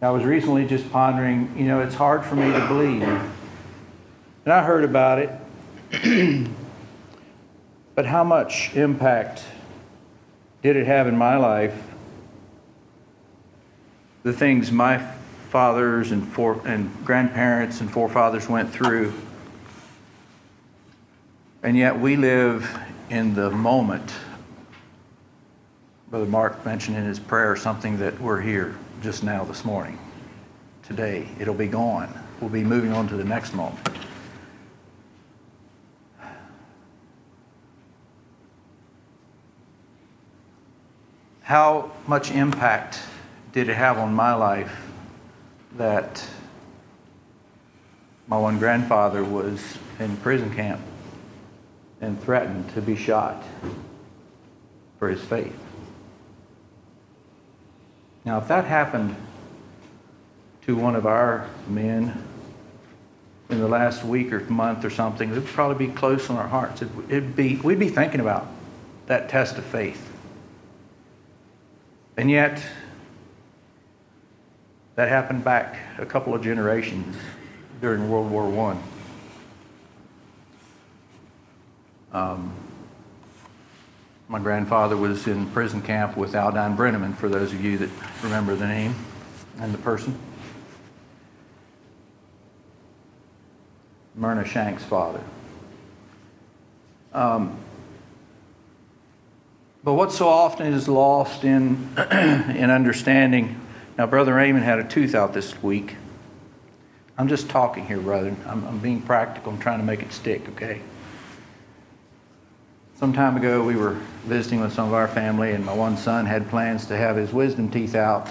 I 0.00 0.10
was 0.10 0.22
recently 0.24 0.64
just 0.64 0.90
pondering, 0.92 1.52
you 1.56 1.64
know, 1.64 1.80
it's 1.80 1.94
hard 1.94 2.24
for 2.24 2.36
me 2.36 2.52
to 2.52 2.66
believe. 2.68 3.02
And 3.02 4.52
I 4.52 4.62
heard 4.62 4.84
about 4.84 5.18
it. 5.18 5.30
but 7.96 8.06
how 8.06 8.22
much 8.22 8.74
impact 8.76 9.42
did 10.62 10.76
it 10.76 10.86
have 10.86 11.08
in 11.08 11.16
my 11.16 11.36
life? 11.36 11.82
The 14.22 14.32
things 14.32 14.70
my 14.70 14.98
fathers 15.48 16.12
and, 16.12 16.32
and 16.64 17.04
grandparents 17.04 17.80
and 17.80 17.90
forefathers 17.90 18.48
went 18.48 18.70
through. 18.70 19.12
And 21.60 21.76
yet 21.76 21.98
we 21.98 22.14
live 22.14 22.78
in 23.10 23.34
the 23.34 23.50
moment. 23.50 24.12
Brother 26.08 26.26
Mark 26.26 26.64
mentioned 26.64 26.96
in 26.96 27.04
his 27.04 27.18
prayer 27.18 27.56
something 27.56 27.98
that 27.98 28.20
we're 28.20 28.40
here 28.40 28.76
just 29.02 29.24
now 29.24 29.44
this 29.44 29.64
morning. 29.64 29.98
Today, 30.84 31.26
it'll 31.40 31.54
be 31.54 31.66
gone. 31.66 32.14
We'll 32.40 32.48
be 32.48 32.62
moving 32.62 32.92
on 32.92 33.08
to 33.08 33.16
the 33.16 33.24
next 33.24 33.54
moment. 33.54 33.88
How 41.42 41.90
much 42.06 42.30
impact 42.30 43.00
did 43.52 43.68
it 43.68 43.74
have 43.74 43.98
on 43.98 44.14
my 44.14 44.32
life 44.32 44.86
that 45.76 46.24
my 48.28 48.38
one 48.38 48.60
grandfather 48.60 49.24
was 49.24 49.76
in 49.98 50.16
prison 50.18 50.54
camp 50.54 50.80
and 52.00 52.20
threatened 52.22 52.72
to 52.74 52.82
be 52.82 52.96
shot 52.96 53.42
for 54.98 55.08
his 55.08 55.20
faith? 55.20 55.58
Now, 58.24 58.38
if 58.38 58.48
that 58.48 58.64
happened 58.64 59.16
to 60.62 60.76
one 60.76 60.94
of 60.94 61.06
our 61.06 61.48
men 61.66 62.22
in 63.48 63.58
the 63.58 63.68
last 63.68 64.04
week 64.04 64.32
or 64.32 64.40
month 64.40 64.84
or 64.84 64.90
something, 64.90 65.30
it 65.30 65.34
would 65.34 65.46
probably 65.46 65.86
be 65.86 65.92
close 65.92 66.28
on 66.28 66.36
our 66.36 66.46
hearts. 66.46 66.82
It'd 67.08 67.34
be, 67.34 67.56
we'd 67.56 67.78
be 67.78 67.88
thinking 67.88 68.20
about 68.20 68.46
that 69.06 69.30
test 69.30 69.56
of 69.56 69.64
faith. 69.64 70.04
And 72.18 72.30
yet, 72.30 72.62
that 74.96 75.08
happened 75.08 75.44
back 75.44 75.78
a 75.98 76.04
couple 76.04 76.34
of 76.34 76.42
generations 76.42 77.16
during 77.80 78.10
World 78.10 78.30
War 78.30 78.72
I. 78.72 78.76
Um, 82.12 82.52
my 84.28 84.38
grandfather 84.38 84.96
was 84.96 85.26
in 85.26 85.46
prison 85.50 85.82
camp 85.82 86.16
with 86.16 86.34
Aldine 86.34 86.76
Brenneman, 86.76 87.16
for 87.16 87.28
those 87.28 87.52
of 87.52 87.64
you 87.64 87.78
that 87.78 87.90
remember 88.22 88.54
the 88.54 88.66
name 88.66 88.94
and 89.58 89.72
the 89.72 89.78
person. 89.78 90.18
Myrna 94.14 94.44
Shank's 94.44 94.84
father. 94.84 95.22
Um, 97.12 97.58
but 99.84 99.94
what 99.94 100.12
so 100.12 100.28
often 100.28 100.72
is 100.72 100.88
lost 100.88 101.44
in, 101.44 101.88
in 101.96 102.70
understanding. 102.70 103.60
Now, 103.96 104.06
Brother 104.06 104.34
Raymond 104.34 104.64
had 104.64 104.78
a 104.78 104.84
tooth 104.84 105.14
out 105.14 105.32
this 105.32 105.62
week. 105.62 105.96
I'm 107.16 107.28
just 107.28 107.48
talking 107.48 107.86
here, 107.86 107.98
brother. 107.98 108.36
I'm, 108.46 108.64
I'm 108.66 108.78
being 108.78 109.00
practical. 109.00 109.52
I'm 109.52 109.58
trying 109.58 109.78
to 109.78 109.84
make 109.84 110.02
it 110.02 110.12
stick, 110.12 110.48
okay? 110.50 110.80
Some 112.98 113.12
time 113.12 113.36
ago, 113.36 113.62
we 113.62 113.76
were 113.76 113.96
visiting 114.24 114.60
with 114.60 114.72
some 114.72 114.88
of 114.88 114.94
our 114.94 115.06
family, 115.06 115.52
and 115.52 115.64
my 115.64 115.72
one 115.72 115.96
son 115.96 116.26
had 116.26 116.48
plans 116.50 116.86
to 116.86 116.96
have 116.96 117.14
his 117.14 117.32
wisdom 117.32 117.70
teeth 117.70 117.94
out. 117.94 118.28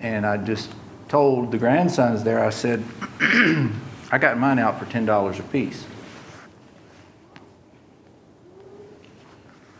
And 0.00 0.26
I 0.26 0.36
just 0.36 0.72
told 1.06 1.52
the 1.52 1.58
grandsons 1.58 2.24
there, 2.24 2.44
I 2.44 2.50
said, 2.50 2.82
I 3.20 4.18
got 4.18 4.36
mine 4.36 4.58
out 4.58 4.80
for 4.80 4.86
$10 4.86 5.38
a 5.38 5.42
piece. 5.44 5.84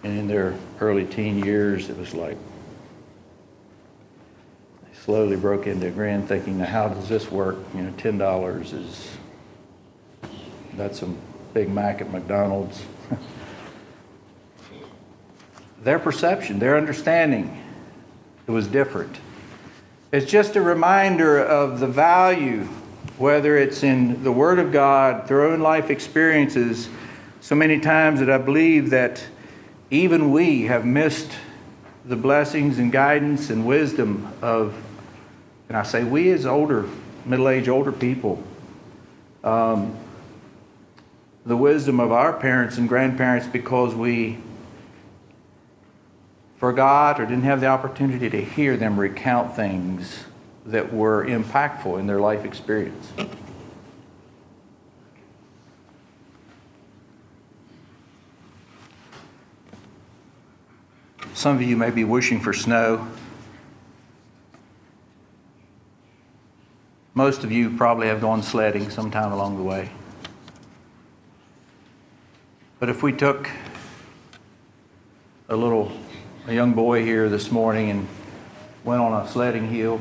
And 0.04 0.16
in 0.16 0.28
their 0.28 0.56
early 0.78 1.04
teen 1.04 1.44
years, 1.44 1.90
it 1.90 1.98
was 1.98 2.14
like 2.14 2.36
they 4.84 4.96
slowly 4.96 5.34
broke 5.34 5.66
into 5.66 5.88
a 5.88 5.90
grin, 5.90 6.24
thinking, 6.24 6.58
now 6.58 6.66
how 6.66 6.86
does 6.86 7.08
this 7.08 7.32
work? 7.32 7.56
You 7.74 7.82
know, 7.82 7.92
$10 7.94 8.72
is, 8.72 9.10
that's 10.74 11.02
a 11.02 11.12
Big 11.52 11.68
Mac 11.68 12.00
at 12.00 12.12
McDonald's 12.12 12.80
their 15.82 15.98
perception, 15.98 16.58
their 16.58 16.76
understanding, 16.76 17.62
it 18.46 18.50
was 18.50 18.66
different. 18.66 19.16
It's 20.12 20.30
just 20.30 20.56
a 20.56 20.60
reminder 20.62 21.38
of 21.38 21.80
the 21.80 21.86
value, 21.86 22.64
whether 23.18 23.56
it's 23.56 23.82
in 23.82 24.22
the 24.22 24.32
Word 24.32 24.58
of 24.58 24.72
God, 24.72 25.26
their 25.28 25.44
own 25.44 25.60
life 25.60 25.90
experiences, 25.90 26.88
so 27.40 27.54
many 27.54 27.80
times 27.80 28.20
that 28.20 28.30
I 28.30 28.38
believe 28.38 28.90
that 28.90 29.24
even 29.90 30.32
we 30.32 30.62
have 30.62 30.84
missed 30.84 31.30
the 32.04 32.16
blessings 32.16 32.78
and 32.78 32.92
guidance 32.92 33.50
and 33.50 33.66
wisdom 33.66 34.32
of, 34.42 34.74
and 35.68 35.76
I 35.76 35.82
say 35.82 36.04
we 36.04 36.30
as 36.30 36.46
older, 36.46 36.88
middle 37.24 37.48
aged 37.48 37.68
older 37.68 37.92
people, 37.92 38.42
um, 39.42 39.96
the 41.44 41.56
wisdom 41.56 42.00
of 42.00 42.12
our 42.12 42.32
parents 42.32 42.78
and 42.78 42.88
grandparents 42.88 43.46
because 43.46 43.94
we 43.94 44.38
forgot 46.56 47.20
or 47.20 47.26
didn't 47.26 47.44
have 47.44 47.60
the 47.60 47.66
opportunity 47.66 48.30
to 48.30 48.42
hear 48.42 48.76
them 48.76 48.98
recount 48.98 49.54
things 49.54 50.24
that 50.64 50.92
were 50.92 51.24
impactful 51.24 51.98
in 51.98 52.06
their 52.06 52.20
life 52.20 52.44
experience. 52.44 53.12
Some 61.34 61.56
of 61.56 61.62
you 61.62 61.76
may 61.76 61.90
be 61.90 62.02
wishing 62.02 62.40
for 62.40 62.52
snow. 62.52 63.06
Most 67.14 67.44
of 67.44 67.52
you 67.52 67.70
probably 67.76 68.08
have 68.08 68.20
gone 68.20 68.42
sledding 68.42 68.90
sometime 68.90 69.32
along 69.32 69.56
the 69.56 69.62
way. 69.62 69.90
But 72.80 72.88
if 72.88 73.02
we 73.02 73.12
took 73.12 73.50
a 75.48 75.56
little 75.56 75.92
a 76.48 76.54
young 76.54 76.74
boy 76.74 77.04
here 77.04 77.28
this 77.28 77.50
morning 77.50 77.90
and 77.90 78.06
went 78.84 79.00
on 79.00 79.26
a 79.26 79.28
sledding 79.28 79.68
hill, 79.68 80.00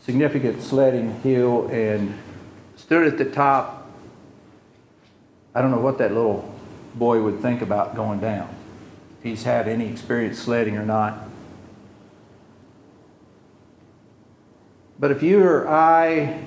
significant 0.00 0.62
sledding 0.62 1.20
hill, 1.22 1.66
and 1.72 2.16
stood 2.76 3.04
at 3.04 3.18
the 3.18 3.24
top. 3.24 3.90
I 5.56 5.60
don't 5.60 5.72
know 5.72 5.80
what 5.80 5.98
that 5.98 6.12
little 6.12 6.54
boy 6.94 7.20
would 7.20 7.40
think 7.40 7.62
about 7.62 7.96
going 7.96 8.20
down. 8.20 8.48
If 9.18 9.24
he's 9.24 9.42
had 9.42 9.66
any 9.66 9.88
experience 9.88 10.38
sledding 10.38 10.76
or 10.76 10.86
not. 10.86 11.18
But 15.00 15.10
if 15.10 15.20
you 15.20 15.42
or 15.42 15.68
I, 15.68 16.44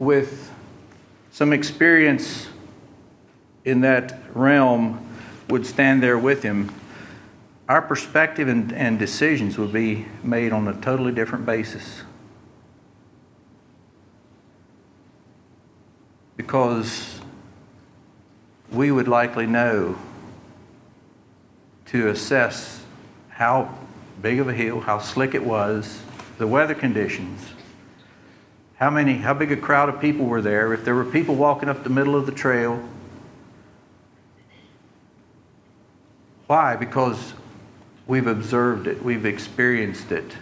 with 0.00 0.50
some 1.30 1.52
experience 1.52 2.48
in 3.64 3.82
that 3.82 4.18
realm, 4.34 5.04
would 5.48 5.64
stand 5.64 6.02
there 6.02 6.18
with 6.18 6.42
him, 6.42 6.72
our 7.68 7.82
perspective 7.82 8.48
and, 8.48 8.72
and 8.72 8.98
decisions 8.98 9.58
would 9.58 9.72
be 9.72 10.06
made 10.22 10.52
on 10.52 10.66
a 10.66 10.80
totally 10.80 11.12
different 11.12 11.44
basis. 11.44 12.02
Because 16.36 17.20
we 18.72 18.90
would 18.90 19.06
likely 19.06 19.46
know 19.46 19.98
to 21.86 22.08
assess 22.08 22.82
how 23.28 23.76
big 24.22 24.40
of 24.40 24.48
a 24.48 24.54
hill, 24.54 24.80
how 24.80 24.98
slick 24.98 25.34
it 25.34 25.44
was, 25.44 26.00
the 26.38 26.46
weather 26.46 26.74
conditions, 26.74 27.40
how 28.76 28.88
many, 28.88 29.14
how 29.14 29.34
big 29.34 29.52
a 29.52 29.56
crowd 29.56 29.88
of 29.88 30.00
people 30.00 30.24
were 30.24 30.40
there, 30.40 30.72
if 30.72 30.84
there 30.84 30.94
were 30.94 31.04
people 31.04 31.34
walking 31.34 31.68
up 31.68 31.82
the 31.82 31.90
middle 31.90 32.14
of 32.14 32.26
the 32.26 32.32
trail. 32.32 32.82
Why? 36.46 36.76
Because 36.76 37.34
we've 38.08 38.26
observed 38.26 38.88
it, 38.88 39.04
we've 39.04 39.24
experienced 39.24 40.10
it, 40.10 40.32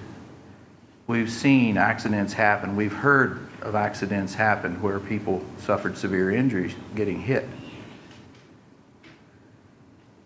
we've 1.06 1.30
seen 1.30 1.76
accidents 1.76 2.32
happen, 2.32 2.76
we've 2.76 2.92
heard 2.92 3.46
of 3.61 3.75
accidents 3.75 4.35
happen 4.35 4.80
where 4.80 4.99
people 4.99 5.44
suffered 5.58 5.99
severe 5.99 6.30
injuries 6.30 6.75
getting 6.94 7.20
hit. 7.20 7.46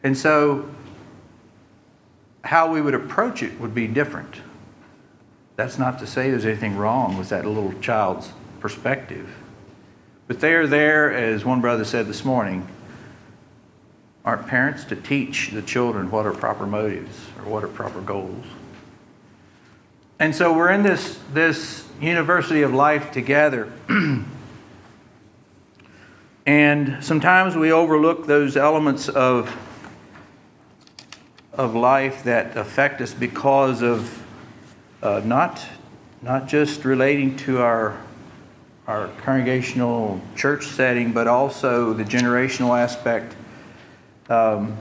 And 0.05 0.17
so, 0.17 0.69
how 2.45 2.73
we 2.73 2.81
would 2.81 2.95
approach 2.95 3.43
it 3.43 3.59
would 3.61 3.75
be 3.75 3.87
different. 3.87 4.37
That's 5.57 5.79
not 5.79 5.99
to 5.99 6.07
say 6.07 6.31
there's 6.31 6.47
anything 6.47 6.77
wrong 6.77 7.19
with 7.19 7.29
that 7.31 7.45
little 7.45 7.73
child's 7.81 8.31
perspective. 8.61 9.29
But 10.27 10.41
they 10.41 10.55
are 10.55 10.67
there, 10.67 11.13
as 11.13 11.45
one 11.45 11.61
brother 11.61 11.85
said 11.85 12.07
this 12.07 12.25
morning, 12.25 12.67
aren't 14.31 14.47
parents 14.47 14.85
to 14.85 14.95
teach 14.95 15.51
the 15.51 15.61
children 15.61 16.09
what 16.09 16.25
are 16.25 16.33
proper 16.33 16.65
motives 16.65 17.19
or 17.39 17.51
what 17.51 17.65
are 17.65 17.69
proper 17.69 18.01
goals. 18.01 18.45
And 20.21 20.33
so 20.33 20.57
we're 20.57 20.71
in 20.71 20.85
this, 20.85 21.19
this 21.33 21.85
university 22.01 22.63
of 22.63 22.73
life 22.73 23.11
together. 23.11 23.73
and 26.47 27.03
sometimes 27.03 27.57
we 27.57 27.73
overlook 27.73 28.29
those 28.29 28.57
elements 28.57 29.09
of, 29.09 29.53
of 31.53 31.75
life 31.75 32.23
that 32.23 32.57
affect 32.57 33.01
us 33.01 33.13
because 33.13 33.83
of 33.83 34.25
uh, 35.03 35.23
not, 35.25 35.61
not 36.23 36.47
just 36.47 36.85
relating 36.85 37.37
to 37.39 37.63
our, 37.63 38.01
our 38.87 39.09
congregational 39.23 40.21
church 40.37 40.67
setting, 40.67 41.13
but 41.13 41.27
also 41.27 41.93
the 41.93 42.05
generational 42.05 42.79
aspect. 42.79 43.35
Um, 44.31 44.77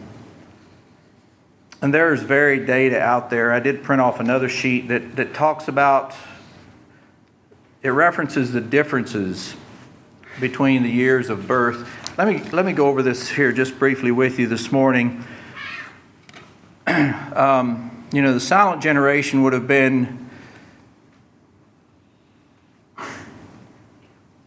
and 1.82 1.92
there's 1.92 2.22
varied 2.22 2.68
data 2.68 3.00
out 3.00 3.32
there. 3.32 3.52
I 3.52 3.60
did 3.60 3.82
print 3.82 4.00
off 4.00 4.20
another 4.20 4.48
sheet 4.48 4.90
that, 4.90 5.16
that 5.16 5.34
talks 5.34 5.68
about, 5.68 6.14
it 7.82 7.90
references 7.90 8.52
the 8.52 8.62
differences 8.62 9.56
between 10.40 10.84
the 10.84 10.90
years 10.90 11.32
of 11.32 11.48
birth. 11.48 11.90
Let 12.16 12.28
me, 12.28 12.44
let 12.52 12.64
me 12.64 12.74
go 12.74 12.88
over 12.88 13.02
this 13.02 13.28
here 13.28 13.52
just 13.52 13.80
briefly 13.80 14.12
with 14.12 14.38
you 14.38 14.46
this 14.46 14.72
morning. 14.72 15.26
um, 16.88 18.06
you 18.14 18.22
know, 18.22 18.34
the 18.34 18.40
silent 18.40 18.84
generation 18.84 19.42
would 19.42 19.54
have 19.54 19.68
been 19.68 20.30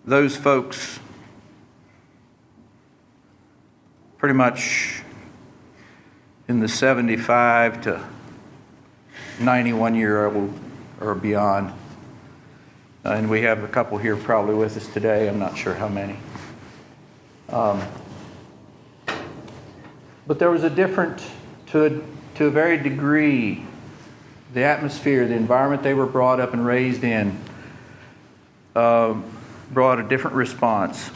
those 0.04 0.36
folks 0.36 1.00
pretty 4.22 4.38
much 4.38 5.02
in 6.46 6.60
the 6.60 6.68
75 6.68 7.82
to 7.82 8.00
91 9.40 9.96
year 9.96 10.26
old 10.26 10.56
or 11.00 11.16
beyond. 11.16 11.72
Uh, 13.04 13.14
and 13.14 13.28
we 13.28 13.42
have 13.42 13.64
a 13.64 13.66
couple 13.66 13.98
here 13.98 14.14
probably 14.14 14.54
with 14.54 14.76
us 14.76 14.86
today. 14.86 15.28
I'm 15.28 15.40
not 15.40 15.58
sure 15.58 15.74
how 15.74 15.88
many. 15.88 16.16
Um, 17.48 17.82
but 20.28 20.38
there 20.38 20.52
was 20.52 20.62
a 20.62 20.70
different, 20.70 21.20
to 21.70 21.86
a 21.86 22.36
to 22.36 22.46
a 22.46 22.50
very 22.50 22.78
degree, 22.78 23.66
the 24.54 24.62
atmosphere, 24.62 25.26
the 25.26 25.34
environment 25.34 25.82
they 25.82 25.94
were 25.94 26.06
brought 26.06 26.38
up 26.38 26.52
and 26.52 26.64
raised 26.64 27.02
in, 27.02 27.36
uh, 28.76 29.20
brought 29.72 29.98
a 29.98 30.04
different 30.04 30.36
response. 30.36 31.10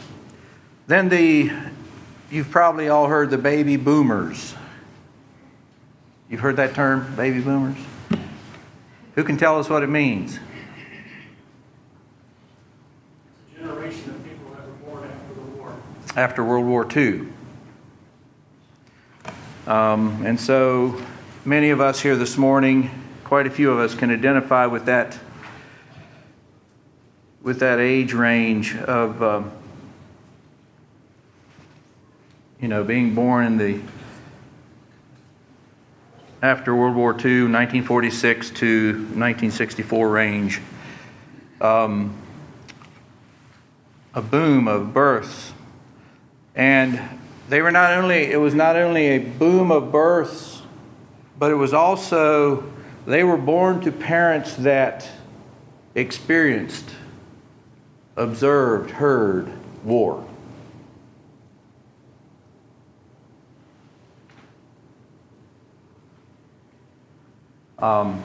Then 0.87 1.07
the, 1.07 1.53
you've 2.29 2.49
probably 2.49 2.89
all 2.89 3.07
heard 3.07 3.29
the 3.29 3.37
baby 3.37 3.77
boomers. 3.77 4.55
You've 6.29 6.41
heard 6.41 6.57
that 6.57 6.75
term, 6.75 7.15
baby 7.15 7.39
boomers? 7.39 7.77
Who 9.15 9.23
can 9.23 9.37
tell 9.37 9.59
us 9.59 9.69
what 9.69 9.81
it 9.81 9.87
means? 9.87 10.37
It's 13.49 13.61
a 13.61 13.61
generation 13.61 14.09
of 14.09 14.23
people 14.23 14.51
that 14.51 14.67
were 14.67 14.73
born 14.91 15.09
after 15.09 15.33
the 15.33 15.41
war. 15.57 15.73
After 16.15 16.43
World 16.43 16.65
War 16.65 16.87
II. 16.95 17.27
Um, 19.65 20.25
and 20.25 20.39
so 20.39 21.01
many 21.45 21.69
of 21.71 21.81
us 21.81 21.99
here 21.99 22.15
this 22.15 22.37
morning, 22.37 22.91
quite 23.23 23.47
a 23.47 23.49
few 23.49 23.71
of 23.71 23.79
us, 23.79 23.95
can 23.95 24.11
identify 24.11 24.65
with 24.65 24.85
that 24.85 25.17
with 27.41 27.59
that 27.59 27.79
age 27.79 28.11
range 28.11 28.75
of 28.75 29.23
um, 29.23 29.51
you 32.61 32.67
know 32.67 32.83
being 32.83 33.13
born 33.13 33.45
in 33.45 33.57
the 33.57 33.81
after 36.41 36.75
World 36.75 36.95
War 36.95 37.11
II, 37.11 37.49
1946 37.49 38.51
to 38.51 38.91
1964 38.93 40.09
range. 40.09 40.61
Um, 41.59 42.15
a 44.13 44.21
boom 44.21 44.67
of 44.67 44.93
births. 44.93 45.53
And 46.55 46.99
they 47.49 47.61
were 47.61 47.71
not 47.71 47.93
only, 47.93 48.31
it 48.31 48.39
was 48.39 48.53
not 48.53 48.75
only 48.75 49.07
a 49.07 49.19
boom 49.19 49.71
of 49.71 49.91
births, 49.91 50.61
but 51.39 51.51
it 51.51 51.55
was 51.55 51.73
also, 51.73 52.63
they 53.05 53.23
were 53.23 53.37
born 53.37 53.81
to 53.81 53.91
parents 53.91 54.55
that 54.55 55.07
experienced, 55.95 56.89
observed, 58.15 58.91
heard 58.91 59.51
war. 59.83 60.26
Um, 67.79 68.23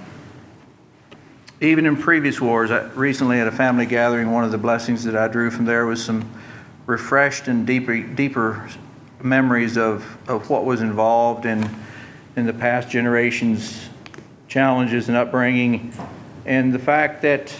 even 1.60 1.84
in 1.84 1.96
previous 1.96 2.40
wars, 2.40 2.70
I, 2.70 2.84
recently 2.92 3.38
at 3.38 3.46
a 3.46 3.52
family 3.52 3.84
gathering, 3.84 4.32
one 4.32 4.44
of 4.44 4.50
the 4.50 4.58
blessings 4.58 5.04
that 5.04 5.14
I 5.14 5.28
drew 5.28 5.50
from 5.50 5.66
there 5.66 5.84
was 5.84 6.02
some 6.02 6.28
refreshed 6.86 7.48
and 7.48 7.66
deeper, 7.66 8.02
deeper 8.02 8.68
memories 9.22 9.76
of, 9.76 10.16
of 10.28 10.48
what 10.48 10.64
was 10.64 10.80
involved 10.80 11.44
in, 11.44 11.68
in 12.34 12.46
the 12.46 12.52
past 12.52 12.88
generations' 12.88 13.88
challenges 14.48 15.08
and 15.08 15.16
upbringing, 15.16 15.92
and 16.46 16.72
the 16.72 16.78
fact 16.78 17.22
that 17.22 17.54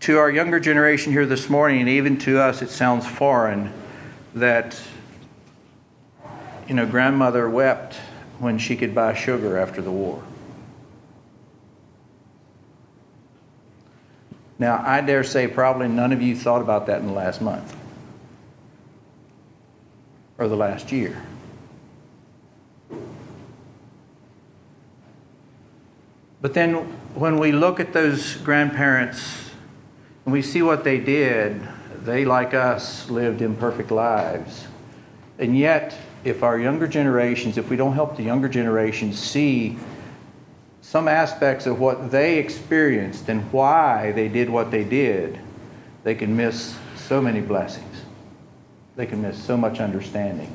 to 0.00 0.18
our 0.18 0.30
younger 0.30 0.58
generation 0.58 1.12
here 1.12 1.26
this 1.26 1.48
morning, 1.48 1.80
and 1.80 1.88
even 1.88 2.18
to 2.18 2.38
us, 2.38 2.62
it 2.62 2.70
sounds 2.70 3.06
foreign 3.06 3.72
that, 4.34 4.78
you 6.66 6.74
know, 6.74 6.86
grandmother 6.86 7.48
wept 7.48 7.96
when 8.38 8.58
she 8.58 8.76
could 8.76 8.94
buy 8.94 9.14
sugar 9.14 9.56
after 9.56 9.80
the 9.80 9.90
war. 9.90 10.22
Now, 14.58 14.82
I 14.84 15.00
dare 15.00 15.24
say 15.24 15.48
probably 15.48 15.88
none 15.88 16.12
of 16.12 16.22
you 16.22 16.36
thought 16.36 16.60
about 16.60 16.86
that 16.86 17.00
in 17.00 17.06
the 17.06 17.12
last 17.12 17.42
month 17.42 17.76
or 20.38 20.48
the 20.48 20.56
last 20.56 20.92
year. 20.92 21.22
But 26.40 26.52
then 26.54 26.74
when 27.14 27.38
we 27.38 27.52
look 27.52 27.80
at 27.80 27.92
those 27.92 28.36
grandparents 28.36 29.50
and 30.24 30.32
we 30.32 30.42
see 30.42 30.62
what 30.62 30.84
they 30.84 30.98
did, 30.98 31.66
they, 32.02 32.26
like 32.26 32.52
us, 32.52 33.08
lived 33.08 33.40
imperfect 33.40 33.90
lives. 33.90 34.66
And 35.38 35.58
yet, 35.58 35.96
if 36.24 36.42
our 36.42 36.58
younger 36.58 36.86
generations, 36.86 37.58
if 37.58 37.68
we 37.68 37.76
don't 37.76 37.94
help 37.94 38.16
the 38.16 38.22
younger 38.22 38.48
generations 38.48 39.18
see 39.18 39.76
some 40.80 41.08
aspects 41.08 41.66
of 41.66 41.80
what 41.80 42.10
they 42.10 42.38
experienced 42.38 43.28
and 43.28 43.40
why 43.52 44.12
they 44.12 44.28
did 44.28 44.48
what 44.48 44.70
they 44.70 44.84
did, 44.84 45.38
they 46.02 46.14
can 46.14 46.36
miss 46.36 46.76
so 46.96 47.20
many 47.20 47.40
blessings. 47.40 48.02
they 48.96 49.06
can 49.06 49.20
miss 49.20 49.42
so 49.42 49.56
much 49.56 49.80
understanding 49.80 50.54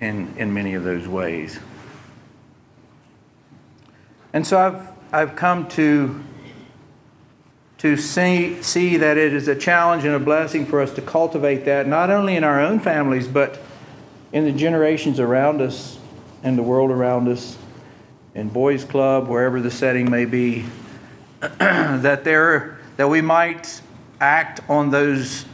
in, 0.00 0.34
in 0.36 0.52
many 0.52 0.74
of 0.74 0.82
those 0.82 1.06
ways. 1.06 1.58
And 4.32 4.46
so 4.46 4.58
I've, 4.58 4.88
I've 5.12 5.36
come 5.36 5.68
to, 5.68 6.22
to 7.78 7.96
see, 7.96 8.60
see 8.62 8.96
that 8.96 9.16
it 9.16 9.32
is 9.32 9.48
a 9.48 9.54
challenge 9.54 10.04
and 10.04 10.14
a 10.14 10.18
blessing 10.18 10.66
for 10.66 10.80
us 10.82 10.92
to 10.94 11.00
cultivate 11.00 11.64
that, 11.64 11.86
not 11.86 12.10
only 12.10 12.36
in 12.36 12.44
our 12.44 12.60
own 12.60 12.80
families, 12.80 13.28
but 13.28 13.60
in 14.36 14.44
the 14.44 14.52
generations 14.52 15.18
around 15.18 15.62
us 15.62 15.98
and 16.42 16.58
the 16.58 16.62
world 16.62 16.90
around 16.90 17.26
us, 17.26 17.56
in 18.34 18.50
boys' 18.50 18.84
club, 18.84 19.28
wherever 19.28 19.62
the 19.62 19.70
setting 19.70 20.10
may 20.10 20.26
be, 20.26 20.62
that 21.40 22.22
there 22.22 22.78
that 22.98 23.08
we 23.08 23.22
might 23.22 23.80
act 24.20 24.60
on 24.68 24.90
those 24.90 25.46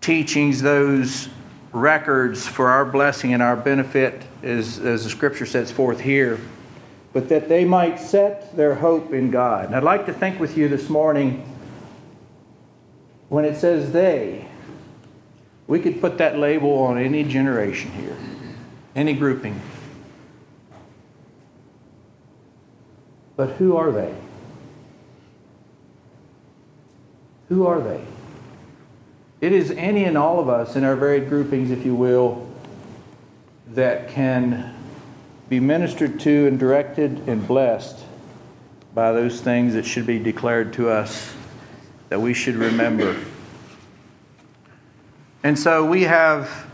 teachings, 0.00 0.62
those 0.62 1.28
records 1.74 2.46
for 2.46 2.70
our 2.70 2.86
blessing 2.86 3.34
and 3.34 3.42
our 3.42 3.56
benefit, 3.56 4.22
as, 4.42 4.78
as 4.78 5.04
the 5.04 5.10
scripture 5.10 5.44
sets 5.44 5.70
forth 5.70 6.00
here, 6.00 6.40
but 7.12 7.28
that 7.28 7.50
they 7.50 7.66
might 7.66 8.00
set 8.00 8.56
their 8.56 8.76
hope 8.76 9.12
in 9.12 9.30
God. 9.30 9.66
And 9.66 9.76
I'd 9.76 9.82
like 9.82 10.06
to 10.06 10.14
think 10.14 10.40
with 10.40 10.56
you 10.56 10.68
this 10.70 10.88
morning 10.88 11.46
when 13.28 13.44
it 13.44 13.58
says 13.58 13.92
they, 13.92 14.46
we 15.66 15.80
could 15.80 16.00
put 16.00 16.18
that 16.18 16.38
label 16.38 16.78
on 16.82 16.98
any 16.98 17.24
generation 17.24 17.90
here, 17.92 18.16
any 18.94 19.14
grouping. 19.14 19.60
But 23.36 23.50
who 23.52 23.76
are 23.76 23.90
they? 23.90 24.14
Who 27.48 27.66
are 27.66 27.80
they? 27.80 28.04
It 29.40 29.52
is 29.52 29.70
any 29.72 30.04
and 30.04 30.16
all 30.16 30.40
of 30.40 30.48
us 30.48 30.76
in 30.76 30.84
our 30.84 30.96
varied 30.96 31.28
groupings, 31.28 31.70
if 31.70 31.84
you 31.84 31.94
will, 31.94 32.48
that 33.72 34.08
can 34.08 34.74
be 35.48 35.60
ministered 35.60 36.20
to 36.20 36.46
and 36.46 36.58
directed 36.58 37.28
and 37.28 37.46
blessed 37.46 37.98
by 38.94 39.12
those 39.12 39.40
things 39.40 39.74
that 39.74 39.84
should 39.84 40.06
be 40.06 40.18
declared 40.18 40.72
to 40.74 40.88
us 40.88 41.34
that 42.08 42.20
we 42.20 42.32
should 42.32 42.54
remember. 42.54 43.16
And 45.44 45.58
so 45.58 45.84
we 45.84 46.04
have 46.04 46.66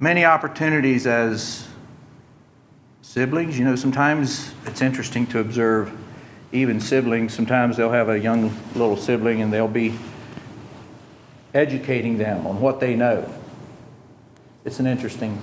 many 0.00 0.24
opportunities 0.24 1.06
as 1.06 1.68
siblings. 3.00 3.56
You 3.56 3.64
know, 3.64 3.76
sometimes 3.76 4.52
it's 4.66 4.82
interesting 4.82 5.24
to 5.28 5.38
observe 5.38 5.96
even 6.50 6.80
siblings. 6.80 7.32
Sometimes 7.32 7.76
they'll 7.76 7.92
have 7.92 8.08
a 8.08 8.18
young 8.18 8.52
little 8.74 8.96
sibling 8.96 9.40
and 9.40 9.52
they'll 9.52 9.68
be 9.68 9.94
educating 11.54 12.18
them 12.18 12.44
on 12.44 12.60
what 12.60 12.80
they 12.80 12.96
know. 12.96 13.32
It's 14.64 14.80
an 14.80 14.88
interesting 14.88 15.40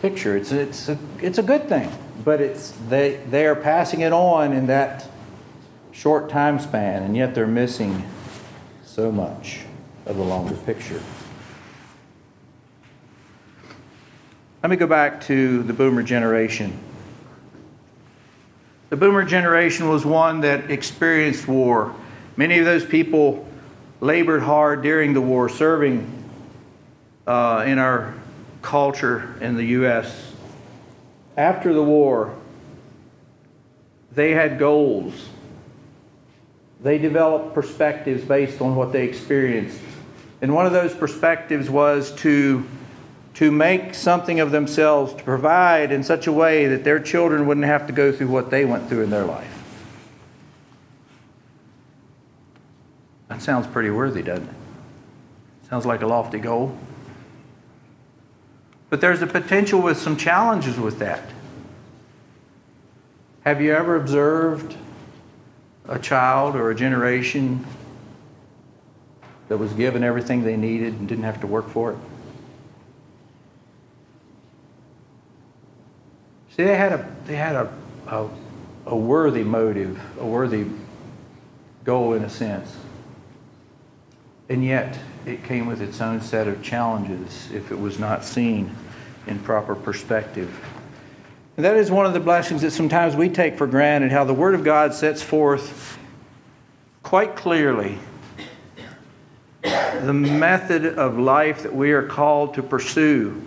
picture. 0.00 0.38
It's, 0.38 0.52
it's, 0.52 0.88
a, 0.88 0.98
it's 1.20 1.36
a 1.36 1.42
good 1.42 1.68
thing, 1.68 1.92
but 2.24 2.40
it's, 2.40 2.70
they, 2.88 3.16
they 3.28 3.44
are 3.44 3.54
passing 3.54 4.00
it 4.00 4.14
on 4.14 4.54
in 4.54 4.68
that 4.68 5.06
short 5.92 6.30
time 6.30 6.58
span, 6.58 7.02
and 7.02 7.14
yet 7.14 7.34
they're 7.34 7.46
missing 7.46 8.08
so 8.82 9.12
much 9.12 9.64
of 10.06 10.16
the 10.16 10.22
longer 10.22 10.54
picture. 10.54 11.00
Let 14.62 14.70
me 14.70 14.76
go 14.76 14.86
back 14.86 15.20
to 15.26 15.62
the 15.62 15.72
boomer 15.72 16.02
generation. 16.02 16.78
The 18.90 18.96
boomer 18.96 19.24
generation 19.24 19.88
was 19.88 20.06
one 20.06 20.40
that 20.40 20.70
experienced 20.70 21.48
war. 21.48 21.94
Many 22.36 22.58
of 22.58 22.64
those 22.64 22.84
people 22.84 23.46
labored 24.00 24.42
hard 24.42 24.82
during 24.82 25.14
the 25.14 25.20
war, 25.20 25.48
serving 25.48 26.10
uh, 27.26 27.64
in 27.66 27.78
our 27.78 28.14
culture 28.62 29.36
in 29.40 29.56
the 29.56 29.64
U.S. 29.64 30.32
After 31.36 31.74
the 31.74 31.82
war, 31.82 32.36
they 34.12 34.30
had 34.30 34.58
goals. 34.58 35.28
They 36.82 36.98
developed 36.98 37.54
perspectives 37.54 38.24
based 38.24 38.60
on 38.60 38.76
what 38.76 38.92
they 38.92 39.04
experienced. 39.04 39.80
And 40.44 40.54
one 40.54 40.66
of 40.66 40.72
those 40.72 40.94
perspectives 40.94 41.70
was 41.70 42.12
to, 42.16 42.68
to 43.32 43.50
make 43.50 43.94
something 43.94 44.40
of 44.40 44.50
themselves, 44.50 45.14
to 45.14 45.24
provide 45.24 45.90
in 45.90 46.04
such 46.04 46.26
a 46.26 46.32
way 46.32 46.66
that 46.66 46.84
their 46.84 47.00
children 47.00 47.46
wouldn't 47.46 47.64
have 47.64 47.86
to 47.86 47.94
go 47.94 48.12
through 48.12 48.26
what 48.26 48.50
they 48.50 48.66
went 48.66 48.86
through 48.90 49.04
in 49.04 49.08
their 49.08 49.24
life. 49.24 49.62
That 53.28 53.40
sounds 53.40 53.66
pretty 53.66 53.88
worthy, 53.88 54.22
doesn't 54.22 54.46
it? 54.46 54.54
Sounds 55.70 55.86
like 55.86 56.02
a 56.02 56.06
lofty 56.06 56.40
goal. 56.40 56.76
But 58.90 59.00
there's 59.00 59.22
a 59.22 59.26
potential 59.26 59.80
with 59.80 59.96
some 59.96 60.14
challenges 60.14 60.78
with 60.78 60.98
that. 60.98 61.22
Have 63.46 63.62
you 63.62 63.72
ever 63.72 63.96
observed 63.96 64.76
a 65.88 65.98
child 65.98 66.54
or 66.54 66.70
a 66.70 66.74
generation 66.74 67.64
that 69.48 69.58
was 69.58 69.72
given 69.72 70.02
everything 70.02 70.44
they 70.44 70.56
needed 70.56 70.94
and 70.94 71.08
didn't 71.08 71.24
have 71.24 71.40
to 71.40 71.46
work 71.46 71.68
for 71.68 71.92
it? 71.92 71.98
See, 76.56 76.62
they 76.62 76.76
had 76.76 76.92
a, 76.92 77.16
they 77.26 77.36
had 77.36 77.56
a, 77.56 77.72
a, 78.06 78.28
a 78.86 78.96
worthy 78.96 79.42
motive, 79.42 80.00
a 80.20 80.26
worthy 80.26 80.66
goal 81.84 82.14
in 82.14 82.22
a 82.22 82.30
sense. 82.30 82.76
And 84.48 84.64
yet, 84.64 84.98
it 85.26 85.42
came 85.42 85.66
with 85.66 85.80
its 85.80 86.00
own 86.00 86.20
set 86.20 86.46
of 86.46 86.62
challenges 86.62 87.50
if 87.52 87.72
it 87.72 87.78
was 87.78 87.98
not 87.98 88.24
seen 88.24 88.74
in 89.26 89.38
proper 89.40 89.74
perspective. 89.74 90.54
And 91.56 91.64
that 91.64 91.76
is 91.76 91.90
one 91.90 92.04
of 92.06 92.12
the 92.12 92.20
blessings 92.20 92.62
that 92.62 92.72
sometimes 92.72 93.16
we 93.16 93.28
take 93.28 93.56
for 93.56 93.66
granted 93.66 94.12
how 94.12 94.24
the 94.24 94.34
Word 94.34 94.54
of 94.54 94.64
God 94.64 94.92
sets 94.92 95.22
forth 95.22 95.98
quite 97.02 97.36
clearly 97.36 97.98
the 100.06 100.12
method 100.12 100.98
of 100.98 101.18
life 101.18 101.62
that 101.62 101.74
we 101.74 101.92
are 101.92 102.06
called 102.06 102.54
to 102.54 102.62
pursue 102.62 103.42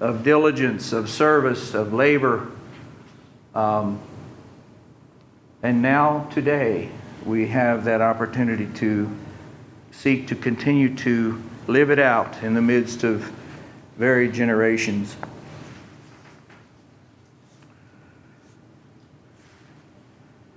of 0.00 0.22
diligence, 0.22 0.92
of 0.92 1.08
service, 1.08 1.74
of 1.74 1.92
labor. 1.92 2.48
Um, 3.54 4.00
and 5.62 5.82
now, 5.82 6.28
today, 6.32 6.90
we 7.24 7.48
have 7.48 7.84
that 7.84 8.00
opportunity 8.00 8.68
to 8.74 9.10
seek 9.90 10.28
to 10.28 10.36
continue 10.36 10.94
to 10.96 11.42
live 11.66 11.90
it 11.90 11.98
out 11.98 12.42
in 12.42 12.54
the 12.54 12.62
midst 12.62 13.02
of 13.02 13.32
varied 13.96 14.34
generations. 14.34 15.16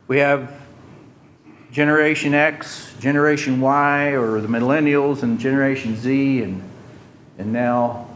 We 0.07 0.19
have 0.19 0.58
Generation 1.71 2.33
X, 2.33 2.93
Generation 2.99 3.61
Y, 3.61 4.11
or 4.11 4.41
the 4.41 4.47
Millennials, 4.47 5.21
and 5.21 5.39
Generation 5.39 5.95
Z, 5.95 6.41
and, 6.41 6.63
and 7.37 7.53
now 7.53 8.07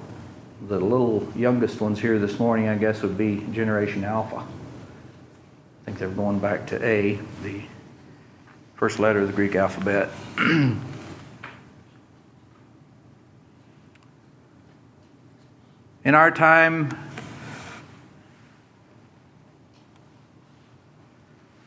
the 0.68 0.80
little 0.80 1.28
youngest 1.36 1.80
ones 1.80 2.00
here 2.00 2.18
this 2.18 2.40
morning, 2.40 2.68
I 2.68 2.76
guess, 2.76 3.04
would 3.04 3.18
be 3.18 3.46
Generation 3.52 4.04
Alpha. 4.04 4.38
I 4.38 5.86
think 5.86 6.00
they're 6.00 6.10
going 6.10 6.40
back 6.40 6.66
to 6.68 6.84
A, 6.84 7.20
the 7.44 7.62
first 8.76 9.00
letter 9.00 9.20
of 9.20 9.28
the 9.28 9.34
Greek 9.34 9.56
alphabet. 9.56 10.10
In 16.06 16.16
our 16.16 16.32
time, 16.32 16.98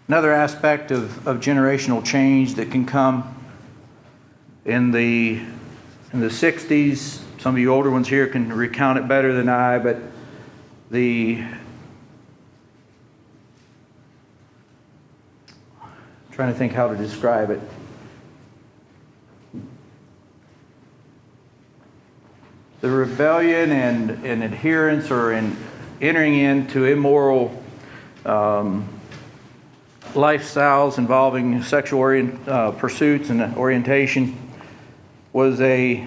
another 0.09 0.33
aspect 0.33 0.91
of, 0.91 1.27
of 1.27 1.39
generational 1.39 2.05
change 2.05 2.55
that 2.55 2.71
can 2.71 2.87
come 2.87 3.35
in 4.65 4.91
the, 4.91 5.41
in 6.13 6.21
the 6.21 6.29
60s, 6.29 7.21
some 7.41 7.55
of 7.55 7.59
you 7.59 7.73
older 7.73 7.91
ones 7.91 8.09
here 8.09 8.27
can 8.27 8.53
recount 8.53 8.99
it 8.99 9.07
better 9.09 9.33
than 9.33 9.49
I, 9.49 9.79
but 9.79 9.99
the 10.91 11.45
trying 16.31 16.53
to 16.53 16.59
think 16.59 16.73
how 16.73 16.89
to 16.89 16.97
describe 16.97 17.51
it. 17.51 17.61
the 22.87 22.93
rebellion 22.93 23.73
and, 23.73 24.11
and 24.25 24.45
adherence 24.45 25.11
or 25.11 25.33
in 25.33 25.57
entering 26.01 26.35
into 26.37 26.85
immoral 26.85 27.63
um, 28.25 28.89
lifestyles 30.17 30.97
involving 30.97 31.63
sexual 31.63 32.01
orient, 32.01 32.49
uh, 32.49 32.73
pursuits 32.73 33.29
and 33.29 33.55
orientation 33.57 34.35
was 35.33 35.61
a, 35.61 36.07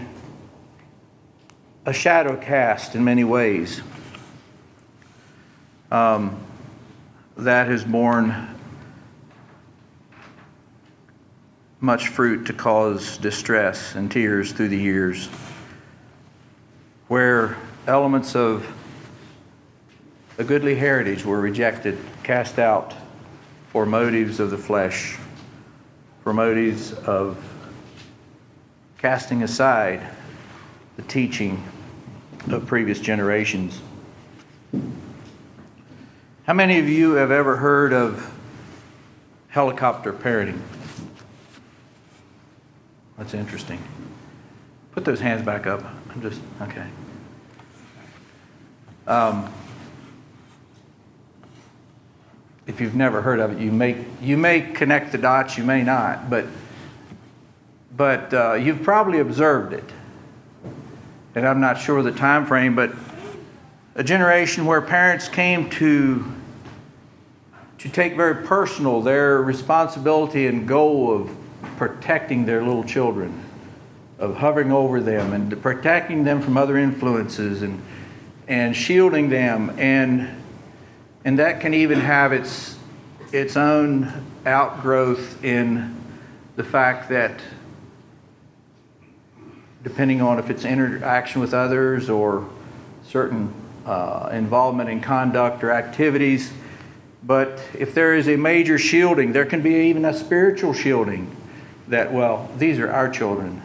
a 1.85 1.93
shadow 1.93 2.35
cast 2.35 2.95
in 2.95 3.03
many 3.03 3.23
ways 3.23 3.81
um, 5.91 6.43
that 7.37 7.67
has 7.67 7.83
borne 7.83 8.47
much 11.79 12.07
fruit 12.07 12.45
to 12.47 12.53
cause 12.53 13.17
distress 13.19 13.93
and 13.93 14.11
tears 14.11 14.51
through 14.51 14.69
the 14.69 14.77
years, 14.77 15.27
where 17.07 17.55
elements 17.85 18.35
of 18.35 18.67
a 20.39 20.43
goodly 20.43 20.73
heritage 20.73 21.23
were 21.23 21.39
rejected, 21.39 21.95
cast 22.23 22.57
out 22.57 22.95
for 23.69 23.85
motives 23.85 24.39
of 24.39 24.49
the 24.49 24.57
flesh, 24.57 25.17
for 26.23 26.33
motives 26.33 26.93
of 26.93 27.37
casting 28.97 29.43
aside 29.43 30.05
the 30.97 31.03
teaching 31.03 31.63
of 32.49 32.65
previous 32.65 32.99
generations. 32.99 33.81
How 36.43 36.53
many 36.53 36.79
of 36.79 36.89
you 36.89 37.13
have 37.13 37.31
ever 37.31 37.57
heard 37.57 37.93
of 37.93 38.33
helicopter 39.49 40.11
parenting? 40.11 40.59
That's 43.17 43.33
interesting. 43.33 43.81
Put 44.93 45.05
those 45.05 45.19
hands 45.19 45.43
back 45.43 45.67
up. 45.67 45.83
I'm 46.09 46.21
just, 46.21 46.41
okay. 46.61 46.87
Um, 49.05 49.51
if 52.69 52.79
you've 52.79 52.93
never 52.93 53.19
heard 53.19 53.39
of 53.39 53.53
it, 53.53 53.59
you 53.59 53.71
may, 53.71 54.05
you 54.21 54.37
may 54.37 54.61
connect 54.61 55.11
the 55.11 55.17
dots, 55.17 55.57
you 55.57 55.63
may 55.63 55.81
not, 55.81 56.29
but, 56.29 56.45
but 57.97 58.31
uh, 58.31 58.53
you've 58.53 58.83
probably 58.83 59.17
observed 59.17 59.73
it. 59.73 59.83
And 61.33 61.47
I'm 61.47 61.59
not 61.59 61.79
sure 61.79 62.03
the 62.03 62.11
time 62.11 62.45
frame, 62.45 62.75
but 62.75 62.93
a 63.95 64.03
generation 64.03 64.67
where 64.67 64.81
parents 64.81 65.27
came 65.27 65.71
to, 65.71 66.31
to 67.79 67.89
take 67.89 68.15
very 68.15 68.45
personal 68.45 69.01
their 69.01 69.41
responsibility 69.41 70.45
and 70.45 70.67
goal 70.67 71.11
of 71.11 71.35
protecting 71.77 72.45
their 72.45 72.63
little 72.63 72.83
children, 72.83 73.43
of 74.19 74.35
hovering 74.35 74.71
over 74.71 75.01
them 75.01 75.33
and 75.33 75.59
protecting 75.63 76.23
them 76.23 76.39
from 76.39 76.55
other 76.55 76.77
influences 76.77 77.63
and, 77.63 77.81
and 78.47 78.75
shielding 78.75 79.29
them. 79.29 79.71
And, 79.79 80.38
and 81.25 81.39
that 81.39 81.59
can 81.61 81.73
even 81.73 81.99
have 81.99 82.31
its, 82.33 82.77
its 83.31 83.57
own 83.57 84.25
outgrowth 84.45 85.43
in 85.43 85.95
the 86.55 86.63
fact 86.63 87.09
that 87.09 87.39
depending 89.83 90.21
on 90.21 90.39
if 90.39 90.49
it's 90.49 90.65
interaction 90.65 91.41
with 91.41 91.53
others 91.53 92.09
or 92.09 92.47
certain 93.03 93.53
uh, 93.85 94.29
involvement 94.31 94.89
in 94.89 95.01
conduct 95.01 95.63
or 95.63 95.71
activities. 95.71 96.51
But 97.23 97.61
if 97.77 97.93
there 97.93 98.15
is 98.15 98.27
a 98.27 98.35
major 98.35 98.77
shielding, 98.77 99.33
there 99.33 99.45
can 99.45 99.61
be 99.61 99.89
even 99.89 100.05
a 100.05 100.13
spiritual 100.13 100.73
shielding 100.73 101.35
that, 101.87 102.11
well, 102.11 102.49
these 102.57 102.79
are 102.79 102.91
our 102.91 103.09
children. 103.09 103.61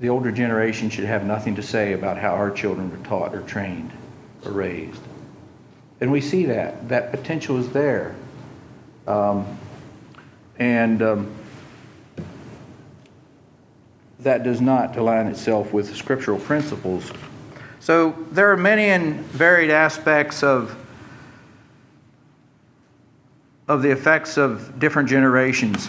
The 0.00 0.08
older 0.08 0.32
generation 0.32 0.90
should 0.90 1.04
have 1.04 1.24
nothing 1.24 1.54
to 1.56 1.62
say 1.62 1.92
about 1.92 2.18
how 2.18 2.30
our 2.30 2.50
children 2.50 2.90
were 2.90 3.04
taught 3.06 3.34
or 3.34 3.42
trained 3.42 3.90
or 4.44 4.52
raised. 4.52 5.00
And 6.00 6.12
we 6.12 6.20
see 6.20 6.46
that. 6.46 6.88
That 6.88 7.10
potential 7.10 7.58
is 7.58 7.70
there. 7.70 8.14
Um, 9.06 9.58
and 10.58 11.02
um, 11.02 11.34
that 14.20 14.42
does 14.42 14.60
not 14.60 14.96
align 14.96 15.26
itself 15.28 15.72
with 15.72 15.94
scriptural 15.94 16.38
principles. 16.38 17.10
So 17.80 18.16
there 18.32 18.50
are 18.50 18.56
many 18.56 18.86
and 18.86 19.20
varied 19.26 19.70
aspects 19.70 20.42
of, 20.42 20.76
of 23.68 23.82
the 23.82 23.90
effects 23.90 24.36
of 24.36 24.78
different 24.78 25.08
generations. 25.08 25.88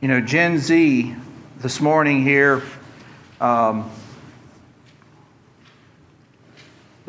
You 0.00 0.08
know, 0.08 0.20
Gen 0.20 0.58
Z 0.58 1.14
this 1.58 1.80
morning 1.80 2.22
here, 2.22 2.62
um, 3.40 3.90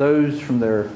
those 0.02 0.40
from 0.40 0.58
their 0.58 0.90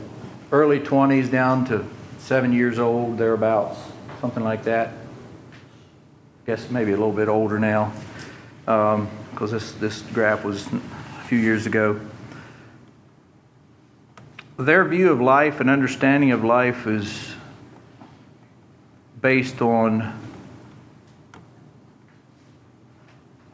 early 0.51 0.81
20s 0.81 1.31
down 1.31 1.64
to 1.64 1.87
seven 2.19 2.53
years 2.53 2.81
old, 2.81 3.16
thereabouts, 3.16 3.79
something 4.21 4.42
like 4.42 4.64
that. 4.64 4.88
I 4.88 6.47
guess 6.47 6.69
maybe 6.71 6.90
a 6.90 6.97
little 6.97 7.12
bit 7.12 7.29
older 7.29 7.61
now, 7.61 7.92
because 8.64 8.99
um, 8.99 9.49
this, 9.49 9.71
this 9.75 10.03
graph 10.12 10.42
was 10.45 10.66
a 10.66 10.81
few 11.29 11.38
years 11.38 11.66
ago. 11.66 12.01
Their 14.57 14.85
view 14.85 15.12
of 15.12 15.21
life 15.21 15.61
and 15.61 15.71
understanding 15.71 16.33
of 16.33 16.42
life 16.42 16.88
is 16.88 17.33
based 19.23 19.62
on 19.62 20.19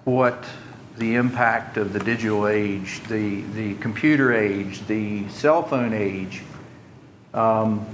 what 0.05 0.47
the 0.97 1.15
impact 1.15 1.77
of 1.77 1.93
the 1.93 1.99
digital 1.99 2.47
age, 2.47 3.01
the, 3.09 3.43
the 3.55 3.75
computer 3.77 4.33
age, 4.33 4.87
the 4.87 5.29
cell 5.29 5.63
phone 5.63 5.93
age, 5.95 6.43
um, 7.33 7.87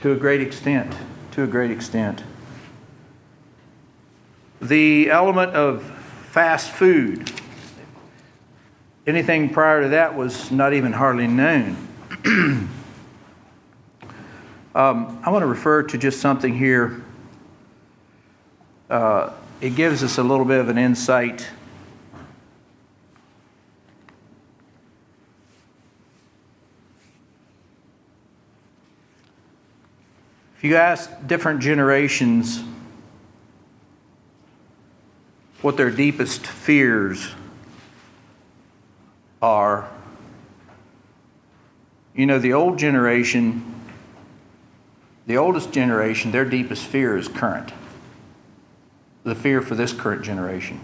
to 0.00 0.12
a 0.12 0.16
great 0.16 0.40
extent. 0.40 0.94
To 1.32 1.42
a 1.42 1.46
great 1.46 1.70
extent. 1.70 2.22
The 4.60 5.10
element 5.10 5.52
of 5.54 5.82
fast 6.30 6.70
food. 6.70 7.30
Anything 9.06 9.50
prior 9.50 9.82
to 9.82 9.88
that 9.88 10.16
was 10.16 10.50
not 10.52 10.72
even 10.72 10.92
hardly 10.92 11.26
known. 11.26 11.76
um, 14.74 15.20
I 15.24 15.30
want 15.30 15.42
to 15.42 15.46
refer 15.46 15.82
to 15.82 15.98
just 15.98 16.20
something 16.20 16.56
here. 16.56 17.02
Uh, 18.88 19.32
it 19.62 19.76
gives 19.76 20.02
us 20.02 20.18
a 20.18 20.22
little 20.24 20.44
bit 20.44 20.58
of 20.58 20.68
an 20.68 20.76
insight. 20.76 21.46
If 30.56 30.64
you 30.64 30.74
ask 30.74 31.08
different 31.28 31.60
generations 31.60 32.64
what 35.60 35.76
their 35.76 35.90
deepest 35.90 36.44
fears 36.44 37.32
are, 39.40 39.88
you 42.16 42.26
know, 42.26 42.40
the 42.40 42.52
old 42.52 42.80
generation, 42.80 43.80
the 45.28 45.36
oldest 45.36 45.70
generation, 45.70 46.32
their 46.32 46.44
deepest 46.44 46.84
fear 46.84 47.16
is 47.16 47.28
current 47.28 47.72
the 49.24 49.34
fear 49.34 49.60
for 49.62 49.74
this 49.74 49.92
current 49.92 50.22
generation. 50.22 50.80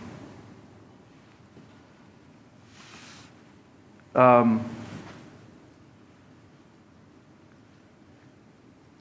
Um, 4.15 4.69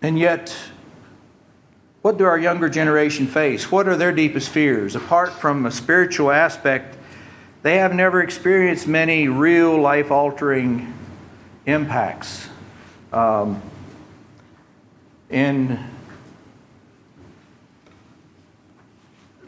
and 0.01 0.17
yet, 0.17 0.55
what 2.01 2.17
do 2.17 2.23
our 2.25 2.37
younger 2.37 2.69
generation 2.69 3.27
face? 3.27 3.71
What 3.71 3.87
are 3.87 3.95
their 3.95 4.11
deepest 4.11 4.49
fears? 4.49 4.95
Apart 4.95 5.33
from 5.33 5.65
a 5.65 5.71
spiritual 5.71 6.31
aspect, 6.31 6.97
they 7.63 7.77
have 7.77 7.93
never 7.93 8.21
experienced 8.21 8.87
many 8.87 9.27
real 9.27 9.79
life 9.79 10.11
altering 10.11 10.93
impacts. 11.65 12.47
Um, 13.11 13.61
in 15.29 15.83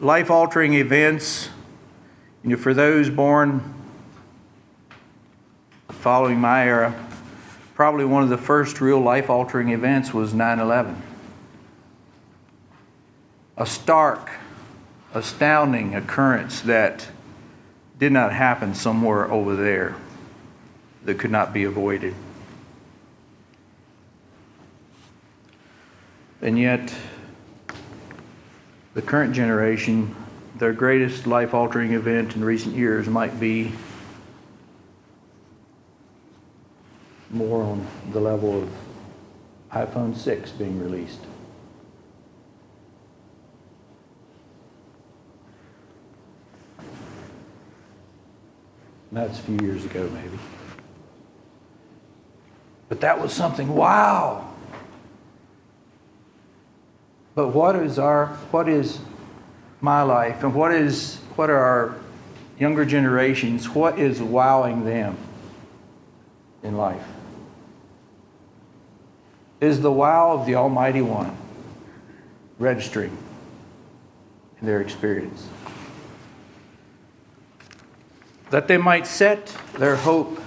life 0.00 0.30
altering 0.30 0.74
events, 0.74 1.50
you 2.42 2.50
know, 2.50 2.56
for 2.56 2.72
those 2.72 3.10
born 3.10 3.74
following 5.88 6.40
my 6.40 6.66
era, 6.66 6.94
probably 7.74 8.06
one 8.06 8.22
of 8.22 8.30
the 8.30 8.38
first 8.38 8.80
real 8.80 9.00
life 9.00 9.28
altering 9.28 9.68
events 9.68 10.14
was 10.14 10.32
9 10.32 10.58
11. 10.58 11.02
A 13.58 13.66
stark, 13.66 14.30
astounding 15.12 15.94
occurrence 15.94 16.62
that 16.62 17.06
did 17.98 18.10
not 18.10 18.32
happen 18.32 18.74
somewhere 18.74 19.30
over 19.30 19.54
there 19.54 19.96
that 21.04 21.18
could 21.18 21.30
not 21.30 21.52
be 21.52 21.64
avoided. 21.64 22.14
And 26.40 26.58
yet, 26.58 26.94
the 28.94 29.02
current 29.02 29.34
generation, 29.34 30.14
their 30.56 30.72
greatest 30.72 31.26
life 31.26 31.54
altering 31.54 31.92
event 31.92 32.34
in 32.34 32.44
recent 32.44 32.74
years 32.74 33.08
might 33.08 33.38
be 33.38 33.72
more 37.30 37.62
on 37.62 37.86
the 38.12 38.20
level 38.20 38.62
of 38.62 38.68
iPhone 39.70 40.16
6 40.16 40.50
being 40.52 40.80
released. 40.82 41.20
That's 49.12 49.38
a 49.38 49.42
few 49.42 49.58
years 49.62 49.84
ago, 49.84 50.08
maybe. 50.12 50.38
But 52.88 53.00
that 53.00 53.20
was 53.20 53.32
something, 53.32 53.74
wow! 53.74 54.49
But 57.40 57.54
what 57.54 57.74
is 57.74 57.98
our 57.98 58.26
what 58.50 58.68
is 58.68 58.98
my 59.80 60.02
life 60.02 60.44
and 60.44 60.54
what 60.54 60.72
is 60.72 61.16
what 61.36 61.48
are 61.48 61.56
our 61.56 61.96
younger 62.58 62.84
generations 62.84 63.66
what 63.66 63.98
is 63.98 64.20
wowing 64.20 64.84
them 64.84 65.16
in 66.62 66.76
life? 66.76 67.06
Is 69.58 69.80
the 69.80 69.90
wow 69.90 70.32
of 70.32 70.44
the 70.44 70.56
Almighty 70.56 71.00
One 71.00 71.34
registering 72.58 73.16
in 74.60 74.66
their 74.66 74.82
experience? 74.82 75.48
That 78.50 78.68
they 78.68 78.76
might 78.76 79.06
set 79.06 79.56
their 79.78 79.96
hope 79.96 80.42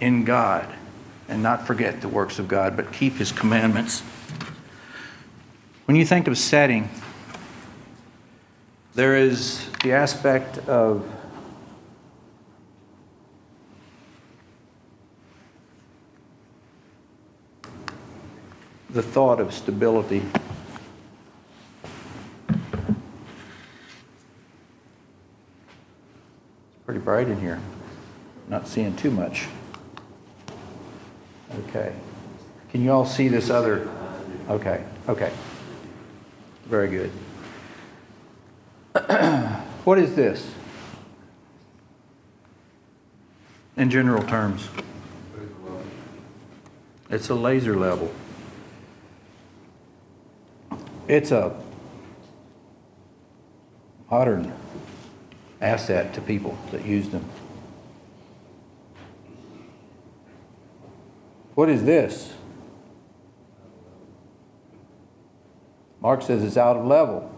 in 0.00 0.24
God 0.24 0.66
and 1.28 1.44
not 1.44 1.64
forget 1.64 2.00
the 2.00 2.08
works 2.08 2.40
of 2.40 2.48
God, 2.48 2.76
but 2.76 2.92
keep 2.92 3.18
His 3.18 3.30
commandments. 3.30 4.02
When 5.88 5.96
you 5.96 6.04
think 6.04 6.28
of 6.28 6.36
setting, 6.36 6.90
there 8.94 9.16
is 9.16 9.66
the 9.82 9.92
aspect 9.92 10.58
of 10.68 11.10
the 18.90 19.02
thought 19.02 19.40
of 19.40 19.54
stability. 19.54 20.22
It's 22.50 22.58
pretty 26.84 27.00
bright 27.00 27.28
in 27.28 27.40
here. 27.40 27.60
Not 28.46 28.68
seeing 28.68 28.94
too 28.94 29.10
much. 29.10 29.46
Okay. 31.60 31.94
Can 32.72 32.84
you 32.84 32.92
all 32.92 33.06
see 33.06 33.28
this 33.28 33.48
other? 33.48 33.88
Okay, 34.50 34.84
okay. 35.08 35.32
Very 36.68 36.88
good. 36.88 37.10
what 39.84 39.98
is 39.98 40.14
this? 40.14 40.52
In 43.78 43.88
general 43.88 44.22
terms, 44.24 44.68
it's 47.08 47.30
a 47.30 47.34
laser 47.34 47.74
level. 47.74 48.12
It's 51.06 51.30
a 51.30 51.58
modern 54.10 54.52
asset 55.62 56.12
to 56.14 56.20
people 56.20 56.58
that 56.70 56.84
use 56.84 57.08
them. 57.08 57.24
What 61.54 61.70
is 61.70 61.82
this? 61.84 62.34
Mark 66.00 66.22
says 66.22 66.44
it's 66.44 66.56
out 66.56 66.76
of 66.76 66.86
level. 66.86 67.34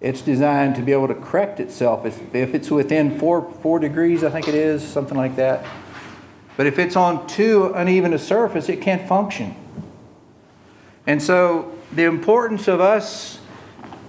It's 0.00 0.20
designed 0.20 0.76
to 0.76 0.82
be 0.82 0.92
able 0.92 1.08
to 1.08 1.14
correct 1.14 1.58
itself. 1.58 2.06
If 2.06 2.54
it's 2.54 2.70
within 2.70 3.18
four, 3.18 3.52
four 3.62 3.80
degrees, 3.80 4.22
I 4.22 4.30
think 4.30 4.46
it 4.46 4.54
is, 4.54 4.86
something 4.86 5.16
like 5.16 5.36
that. 5.36 5.66
But 6.56 6.66
if 6.66 6.78
it's 6.78 6.94
on 6.94 7.26
too 7.26 7.72
uneven 7.74 8.14
a 8.14 8.18
surface, 8.18 8.68
it 8.68 8.80
can't 8.80 9.08
function. 9.08 9.56
And 11.06 11.22
so 11.22 11.72
the 11.92 12.04
importance 12.04 12.68
of 12.68 12.80
us 12.80 13.40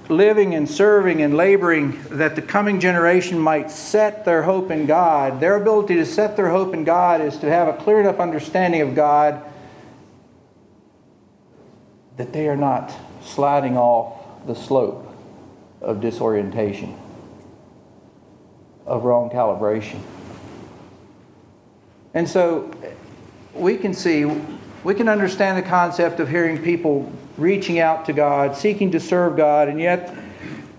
living 0.10 0.54
and 0.56 0.70
serving 0.70 1.22
and 1.22 1.38
laboring 1.38 2.00
that 2.10 2.36
the 2.36 2.42
coming 2.42 2.80
generation 2.80 3.40
might 3.40 3.72
set 3.72 4.26
their 4.26 4.44
hope 4.44 4.72
in 4.72 4.86
God, 4.86 5.40
their 5.40 5.56
ability 5.56 5.96
to 5.96 6.06
set 6.06 6.36
their 6.36 6.50
hope 6.50 6.74
in 6.74 6.84
God 6.84 7.22
is 7.22 7.38
to 7.38 7.50
have 7.50 7.68
a 7.68 7.74
clear 7.74 8.00
enough 8.00 8.20
understanding 8.20 8.82
of 8.82 8.96
God 8.96 9.44
that 12.18 12.34
they 12.34 12.48
are 12.48 12.58
not 12.58 12.94
sliding 13.24 13.78
off 13.78 14.46
the 14.48 14.56
slope 14.56 15.06
of 15.82 16.02
disorientation, 16.02 16.98
of 18.86 19.04
wrong 19.04 19.30
calibration. 19.30 20.02
And 22.14 22.28
so 22.28 22.72
we 23.54 23.78
can 23.78 23.94
see, 23.94 24.26
we 24.84 24.94
can 24.94 25.08
understand 25.08 25.58
the 25.58 25.68
concept 25.68 26.20
of 26.20 26.30
hearing 26.30 26.62
people 26.62 27.12
reaching 27.38 27.80
out 27.80 28.06
to 28.06 28.14
God, 28.14 28.56
seeking 28.56 28.92
to 28.92 29.00
serve 29.00 29.38
God, 29.38 29.68
and 29.70 29.80
yet 29.80 30.14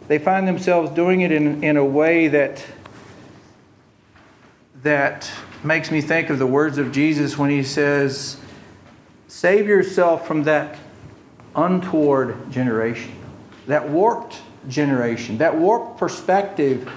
they 0.09 0.19
find 0.19 0.47
themselves 0.47 0.91
doing 0.91 1.21
it 1.21 1.33
in, 1.33 1.63
in 1.63 1.77
a 1.77 1.85
way 1.85 2.29
that, 2.29 2.65
that 4.83 5.31
makes 5.63 5.91
me 5.91 6.01
think 6.01 6.31
of 6.31 6.39
the 6.39 6.47
words 6.47 6.79
of 6.79 6.93
Jesus 6.93 7.39
when 7.39 7.51
he 7.51 7.63
says, 7.63 8.37
Save 9.29 9.69
yourself 9.69 10.27
from 10.27 10.43
that 10.45 10.77
untoward 11.55 12.51
generation, 12.51 13.15
that 13.67 13.89
warped 13.89 14.41
generation, 14.69 15.39
that 15.39 15.57
warped 15.57 15.99
perspective 15.99 16.91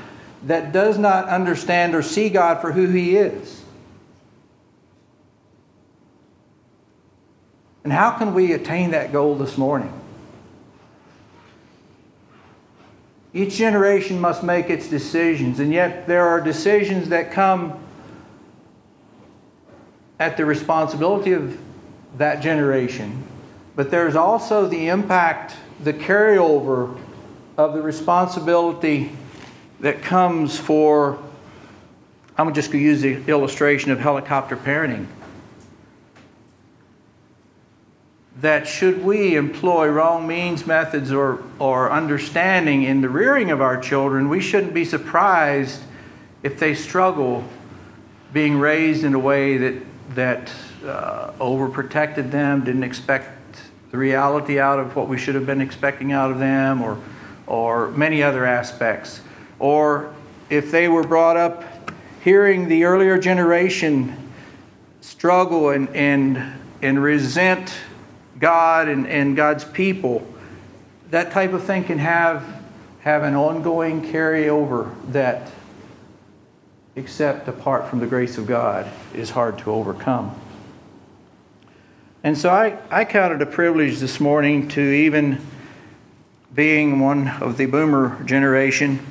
that 0.46 0.72
does 0.72 0.98
not 0.98 1.30
understand 1.30 1.96
or 1.96 2.02
see 2.02 2.30
God 2.30 2.62
for 2.62 2.72
who 2.72 2.88
He 2.88 3.16
is. 3.16 3.64
And 7.84 7.92
how 7.92 8.12
can 8.12 8.34
we 8.34 8.54
attain 8.54 8.92
that 8.92 9.12
goal 9.12 9.36
this 9.36 9.58
morning? 9.58 9.92
Each 13.34 13.56
generation 13.56 14.22
must 14.22 14.44
make 14.44 14.70
its 14.70 14.88
decisions, 14.88 15.60
and 15.60 15.74
yet 15.74 16.08
there 16.08 16.28
are 16.28 16.40
decisions 16.40 17.10
that 17.10 17.32
come 17.32 17.80
at 20.20 20.38
the 20.38 20.46
responsibility 20.46 21.34
of 21.34 21.58
that 22.18 22.42
generation. 22.42 23.24
But 23.76 23.90
there's 23.92 24.16
also 24.16 24.68
the 24.68 24.88
impact, 24.90 25.56
the 25.84 25.94
carryover 25.94 27.00
of 27.58 27.74
the 27.74 27.82
responsibility 27.82 29.12
that 29.80 30.02
comes 30.02 30.58
for, 30.58 31.18
I'm 32.38 32.54
just 32.54 32.72
going 32.72 32.84
to 32.84 32.90
use 32.90 33.02
the 33.02 33.32
illustration 33.32 33.92
of 33.92 34.00
helicopter 34.00 34.56
parenting. 34.56 35.08
that 38.44 38.68
should 38.68 39.04
we 39.06 39.38
employ 39.38 39.88
wrong 39.88 40.28
means, 40.28 40.68
methods, 40.68 41.14
or, 41.14 41.42
or 41.60 41.90
understanding 41.90 42.84
in 42.84 43.00
the 43.00 43.08
rearing 43.08 43.52
of 43.52 43.62
our 43.62 43.80
children, 43.80 44.28
we 44.28 44.42
shouldn't 44.42 44.74
be 44.74 44.84
surprised 44.84 45.82
if 46.44 46.60
they 46.60 46.76
struggle 46.76 47.42
being 48.34 48.60
raised 48.60 49.06
in 49.06 49.14
a 49.14 49.20
way 49.20 49.58
that, 49.58 49.82
that 50.16 50.52
uh, 50.86 51.32
overprotected 51.40 52.32
them, 52.32 52.66
didn't 52.66 52.84
expect 52.84 53.30
the 53.94 54.00
reality 54.00 54.60
out 54.60 54.80
of 54.80 54.96
what 54.96 55.08
we 55.08 55.20
should 55.20 55.36
have 55.36 55.46
been 55.46 55.62
expecting 55.62 56.12
out 56.12 56.32
of 56.32 56.40
them, 56.40 56.82
or, 56.82 56.98
or 57.46 57.92
many 57.92 58.24
other 58.24 58.44
aspects. 58.44 59.22
Or 59.60 60.12
if 60.50 60.72
they 60.72 60.88
were 60.88 61.04
brought 61.04 61.38
up 61.38 61.64
hearing 62.24 62.68
the 62.70 62.86
earlier 62.86 63.20
generation 63.20 64.32
struggle 65.02 65.70
and, 65.70 65.88
and, 65.90 66.60
and 66.82 67.04
resent 67.04 67.72
God 68.40 68.88
and, 68.88 69.06
and 69.06 69.36
God's 69.36 69.64
people, 69.64 70.28
that 71.12 71.32
type 71.32 71.54
of 71.54 71.64
thing 71.64 71.84
can 71.84 72.00
have, 72.00 72.44
have 73.02 73.22
an 73.22 73.36
ongoing 73.36 74.02
carryover 74.02 74.92
that, 75.12 75.52
except 76.96 77.48
apart 77.48 77.92
from 77.92 78.00
the 78.00 78.08
grace 78.08 78.40
of 78.40 78.48
God, 78.48 78.92
is 79.14 79.30
hard 79.30 79.60
to 79.60 79.72
overcome. 79.72 80.36
And 82.26 82.38
so 82.38 82.50
I, 82.50 82.78
I 82.90 83.04
count 83.04 83.34
it 83.34 83.42
a 83.42 83.46
privilege 83.46 84.00
this 84.00 84.22
morning 84.22 84.70
to 84.70 84.82
even 84.82 85.46
being 86.56 87.02
one 87.02 87.28
of 87.28 87.58
the 87.58 87.66
boomer 87.66 88.24
generation 88.24 89.06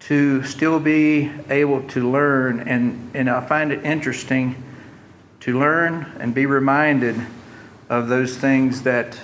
to 0.00 0.42
still 0.42 0.78
be 0.78 1.30
able 1.48 1.82
to 1.84 2.10
learn 2.10 2.60
and, 2.68 3.10
and 3.14 3.30
I 3.30 3.40
find 3.46 3.72
it 3.72 3.86
interesting 3.86 4.62
to 5.40 5.58
learn 5.58 6.12
and 6.20 6.34
be 6.34 6.44
reminded 6.44 7.18
of 7.88 8.08
those 8.08 8.36
things 8.36 8.82
that 8.82 9.18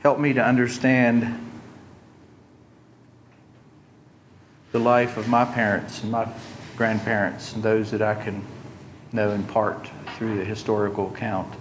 help 0.00 0.18
me 0.18 0.32
to 0.32 0.42
understand 0.42 1.38
the 4.72 4.78
life 4.78 5.18
of 5.18 5.28
my 5.28 5.44
parents 5.44 6.02
and 6.02 6.10
my 6.10 6.26
grandparents 6.78 7.52
and 7.52 7.62
those 7.62 7.90
that 7.90 8.00
I 8.00 8.14
can 8.14 8.42
know 9.12 9.32
in 9.32 9.44
part 9.44 9.90
through 10.16 10.38
the 10.38 10.44
historical 10.44 11.12
account. 11.12 11.54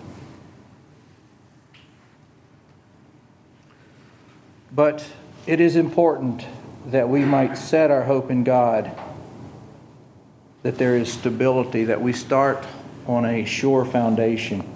But 4.75 5.05
it 5.45 5.61
is 5.61 5.75
important 5.75 6.45
that 6.87 7.07
we 7.07 7.23
might 7.23 7.57
set 7.57 7.91
our 7.91 8.03
hope 8.03 8.31
in 8.31 8.43
God, 8.43 8.91
that 10.63 10.77
there 10.77 10.97
is 10.97 11.13
stability, 11.13 11.83
that 11.85 12.01
we 12.01 12.11
start 12.11 12.65
on 13.05 13.25
a 13.25 13.45
sure 13.45 13.85
foundation. 13.85 14.67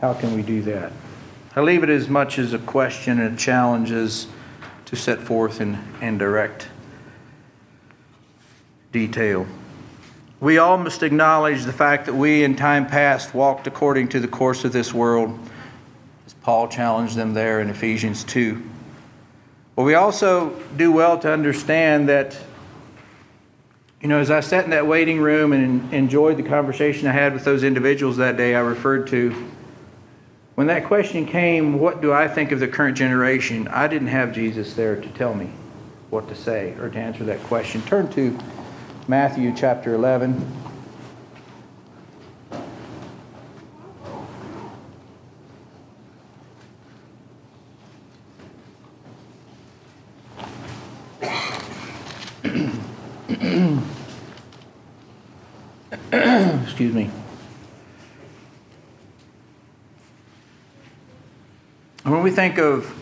How 0.00 0.12
can 0.12 0.34
we 0.34 0.42
do 0.42 0.60
that? 0.62 0.92
I 1.54 1.62
leave 1.62 1.82
it 1.82 1.88
as 1.88 2.08
much 2.08 2.38
as 2.38 2.52
a 2.52 2.58
question 2.58 3.18
and 3.18 3.34
a 3.34 3.38
challenge 3.38 3.90
as 3.90 4.26
to 4.84 4.96
set 4.96 5.20
forth 5.20 5.60
in, 5.60 5.78
in 6.02 6.18
direct 6.18 6.68
detail. 8.92 9.46
We 10.38 10.58
all 10.58 10.76
must 10.76 11.02
acknowledge 11.02 11.64
the 11.64 11.72
fact 11.72 12.04
that 12.06 12.14
we 12.14 12.44
in 12.44 12.56
time 12.56 12.86
past 12.86 13.34
walked 13.34 13.66
according 13.66 14.08
to 14.08 14.20
the 14.20 14.28
course 14.28 14.66
of 14.66 14.72
this 14.72 14.92
world, 14.92 15.38
as 16.26 16.34
Paul 16.34 16.68
challenged 16.68 17.16
them 17.16 17.32
there 17.32 17.60
in 17.60 17.70
Ephesians 17.70 18.22
2. 18.24 18.62
But 19.76 19.84
we 19.84 19.94
also 19.94 20.50
do 20.76 20.92
well 20.92 21.18
to 21.20 21.32
understand 21.32 22.10
that, 22.10 22.36
you 24.02 24.08
know, 24.08 24.18
as 24.18 24.30
I 24.30 24.40
sat 24.40 24.64
in 24.64 24.70
that 24.70 24.86
waiting 24.86 25.20
room 25.20 25.54
and 25.54 25.92
enjoyed 25.94 26.36
the 26.36 26.42
conversation 26.42 27.08
I 27.08 27.12
had 27.12 27.32
with 27.32 27.44
those 27.44 27.62
individuals 27.62 28.18
that 28.18 28.36
day 28.36 28.54
I 28.54 28.60
referred 28.60 29.06
to, 29.08 29.50
when 30.54 30.66
that 30.66 30.84
question 30.84 31.24
came, 31.24 31.78
what 31.78 32.02
do 32.02 32.12
I 32.12 32.28
think 32.28 32.52
of 32.52 32.60
the 32.60 32.68
current 32.68 32.98
generation? 32.98 33.68
I 33.68 33.88
didn't 33.88 34.08
have 34.08 34.34
Jesus 34.34 34.74
there 34.74 34.96
to 34.96 35.08
tell 35.10 35.34
me 35.34 35.50
what 36.10 36.28
to 36.28 36.34
say 36.34 36.74
or 36.78 36.90
to 36.90 36.98
answer 36.98 37.24
that 37.24 37.42
question. 37.44 37.80
Turn 37.82 38.10
to 38.12 38.38
Matthew 39.08 39.54
chapter 39.54 39.94
11. 39.94 40.34
Excuse 56.64 56.92
me. 56.92 57.08
When 62.02 62.24
we 62.24 62.32
think 62.32 62.58
of 62.58 62.92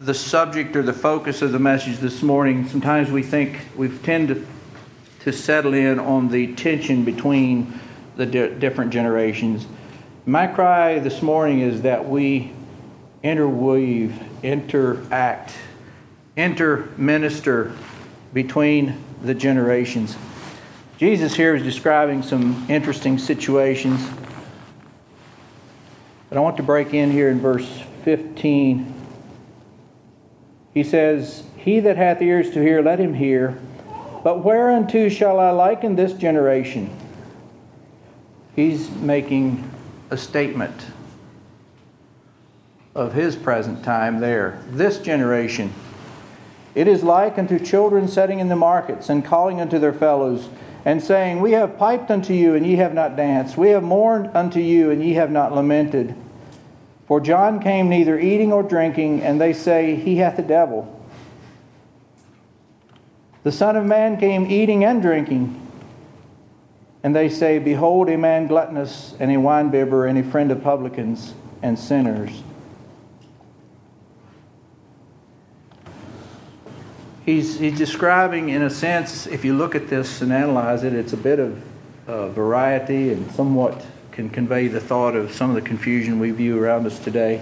the 0.00 0.14
subject 0.14 0.76
or 0.76 0.82
the 0.82 0.92
focus 0.92 1.42
of 1.42 1.50
the 1.50 1.58
message 1.58 1.98
this 1.98 2.22
morning, 2.22 2.68
sometimes 2.68 3.10
we 3.10 3.22
think 3.22 3.58
we 3.76 3.88
tend 3.88 4.28
to, 4.28 4.46
to 5.20 5.32
settle 5.32 5.74
in 5.74 5.98
on 5.98 6.28
the 6.28 6.54
tension 6.54 7.04
between 7.04 7.80
the 8.16 8.24
di- 8.24 8.54
different 8.54 8.92
generations. 8.92 9.66
My 10.24 10.46
cry 10.46 11.00
this 11.00 11.20
morning 11.20 11.60
is 11.60 11.82
that 11.82 12.08
we 12.08 12.52
interweave, 13.24 14.22
interact, 14.44 15.54
interminister 16.36 17.76
between 18.32 19.02
the 19.22 19.34
generations. 19.34 20.16
Jesus 20.96 21.34
here 21.34 21.56
is 21.56 21.64
describing 21.64 22.22
some 22.22 22.66
interesting 22.68 23.18
situations. 23.18 24.08
But 26.28 26.38
I 26.38 26.40
want 26.40 26.56
to 26.58 26.62
break 26.62 26.94
in 26.94 27.10
here 27.10 27.30
in 27.30 27.40
verse 27.40 27.82
15 28.04 28.97
he 30.74 30.82
says, 30.82 31.44
He 31.56 31.80
that 31.80 31.96
hath 31.96 32.22
ears 32.22 32.50
to 32.50 32.60
hear, 32.62 32.82
let 32.82 32.98
him 32.98 33.14
hear. 33.14 33.58
But 34.22 34.44
whereunto 34.44 35.08
shall 35.08 35.38
I 35.38 35.50
liken 35.50 35.96
this 35.96 36.12
generation? 36.12 36.90
He's 38.54 38.90
making 38.90 39.70
a 40.10 40.16
statement 40.16 40.86
of 42.94 43.12
his 43.12 43.36
present 43.36 43.84
time 43.84 44.18
there. 44.18 44.60
This 44.70 44.98
generation. 44.98 45.72
It 46.74 46.88
is 46.88 47.02
like 47.02 47.38
unto 47.38 47.58
children 47.58 48.08
setting 48.08 48.40
in 48.40 48.48
the 48.48 48.56
markets 48.56 49.08
and 49.08 49.24
calling 49.24 49.60
unto 49.60 49.78
their 49.78 49.92
fellows 49.92 50.48
and 50.84 51.02
saying, 51.02 51.40
We 51.40 51.52
have 51.52 51.78
piped 51.78 52.10
unto 52.10 52.32
you, 52.32 52.54
and 52.54 52.66
ye 52.66 52.76
have 52.76 52.94
not 52.94 53.16
danced. 53.16 53.56
We 53.56 53.70
have 53.70 53.82
mourned 53.82 54.30
unto 54.34 54.60
you, 54.60 54.90
and 54.90 55.02
ye 55.02 55.14
have 55.14 55.30
not 55.30 55.54
lamented. 55.54 56.14
For 57.08 57.20
John 57.20 57.58
came 57.58 57.88
neither 57.88 58.20
eating 58.20 58.52
or 58.52 58.62
drinking, 58.62 59.22
and 59.22 59.40
they 59.40 59.54
say, 59.54 59.96
He 59.96 60.16
hath 60.16 60.38
a 60.38 60.42
devil. 60.42 60.94
The 63.44 63.50
Son 63.50 63.76
of 63.76 63.86
Man 63.86 64.18
came 64.18 64.50
eating 64.50 64.84
and 64.84 65.00
drinking, 65.00 65.58
and 67.02 67.16
they 67.16 67.30
say, 67.30 67.58
Behold, 67.58 68.10
a 68.10 68.18
man 68.18 68.46
gluttonous, 68.46 69.14
and 69.18 69.30
a 69.30 69.36
winebibber, 69.36 70.06
and 70.06 70.18
a 70.18 70.22
friend 70.22 70.52
of 70.52 70.62
publicans 70.62 71.32
and 71.62 71.78
sinners. 71.78 72.42
He's, 77.24 77.58
he's 77.58 77.78
describing, 77.78 78.50
in 78.50 78.60
a 78.60 78.70
sense, 78.70 79.26
if 79.26 79.46
you 79.46 79.54
look 79.54 79.74
at 79.74 79.88
this 79.88 80.20
and 80.20 80.30
analyze 80.30 80.84
it, 80.84 80.92
it's 80.92 81.14
a 81.14 81.18
bit 81.18 81.38
of 81.38 81.62
uh, 82.06 82.28
variety 82.28 83.12
and 83.14 83.30
somewhat 83.32 83.82
can 84.18 84.28
convey 84.28 84.66
the 84.66 84.80
thought 84.80 85.14
of 85.14 85.32
some 85.32 85.48
of 85.48 85.54
the 85.54 85.62
confusion 85.62 86.18
we 86.18 86.32
view 86.32 86.60
around 86.60 86.84
us 86.84 86.98
today. 86.98 87.40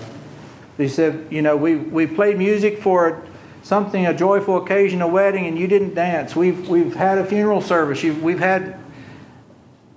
He 0.77 0.89
said, 0.89 1.27
You 1.31 1.41
know, 1.41 1.57
we, 1.57 1.77
we 1.77 2.07
played 2.07 2.37
music 2.37 2.83
for 2.83 3.25
something, 3.63 4.05
a 4.07 4.13
joyful 4.13 4.59
occasion, 4.59 5.01
a 5.01 5.09
wedding, 5.09 5.47
and 5.47 5.59
you 5.59 5.69
didn't 5.69 5.95
dance. 5.95 6.37
We've, 6.37 6.69
we've 6.69 6.95
had 6.95 7.17
a 7.17 7.25
funeral 7.25 7.63
service. 7.63 8.03
You've, 8.03 8.23
we've 8.23 8.41
had 8.41 8.79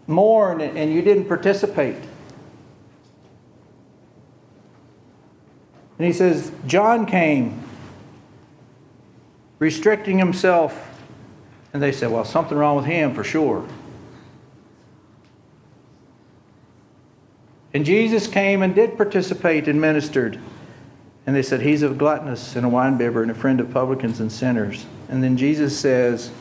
mourn, 0.08 0.62
and 0.62 0.94
you 0.94 1.02
didn't 1.02 1.26
participate. 1.26 1.98
And 5.98 6.08
he 6.08 6.14
says, 6.14 6.50
John 6.66 7.06
came 7.06 7.62
restricting 9.60 10.18
himself. 10.18 10.90
And 11.74 11.84
they 11.84 11.92
said, 11.92 12.10
Well, 12.10 12.24
something 12.24 12.58
wrong 12.58 12.78
with 12.78 12.86
him 12.86 13.14
for 13.14 13.26
sure. 13.26 13.68
And 17.74 17.86
Jesus 17.86 18.28
came 18.28 18.62
and 18.62 18.74
did 18.74 18.98
participate 18.98 19.68
and 19.68 19.80
ministered. 19.80 20.40
And 21.28 21.36
they 21.36 21.44
said, 21.44 21.62
He's 21.62 21.84
a 21.84 21.90
gluttonous 21.90 22.56
and 22.56 22.66
a 22.66 22.70
winebibber 22.70 23.22
and 23.22 23.30
a 23.30 23.36
friend 23.36 23.60
of 23.60 23.72
publicans 23.72 24.20
and 24.20 24.32
sinners. 24.32 24.86
And 25.08 25.24
then 25.24 25.38
Jesus 25.38 25.78
says, 25.78 26.32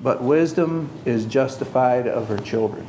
But 0.00 0.22
wisdom 0.22 0.90
is 1.04 1.26
justified 1.26 2.08
of 2.08 2.28
her 2.28 2.38
children. 2.38 2.86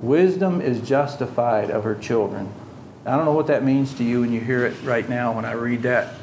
Wisdom 0.00 0.60
is 0.60 0.86
justified 0.86 1.70
of 1.70 1.84
her 1.84 1.94
children. 1.94 2.52
I 3.06 3.16
don't 3.16 3.24
know 3.24 3.32
what 3.32 3.46
that 3.46 3.64
means 3.64 3.94
to 3.94 4.04
you 4.04 4.20
when 4.20 4.32
you 4.32 4.40
hear 4.40 4.66
it 4.66 4.74
right 4.82 5.08
now 5.08 5.32
when 5.32 5.44
I 5.44 5.52
read 5.52 5.82
that. 5.82 6.14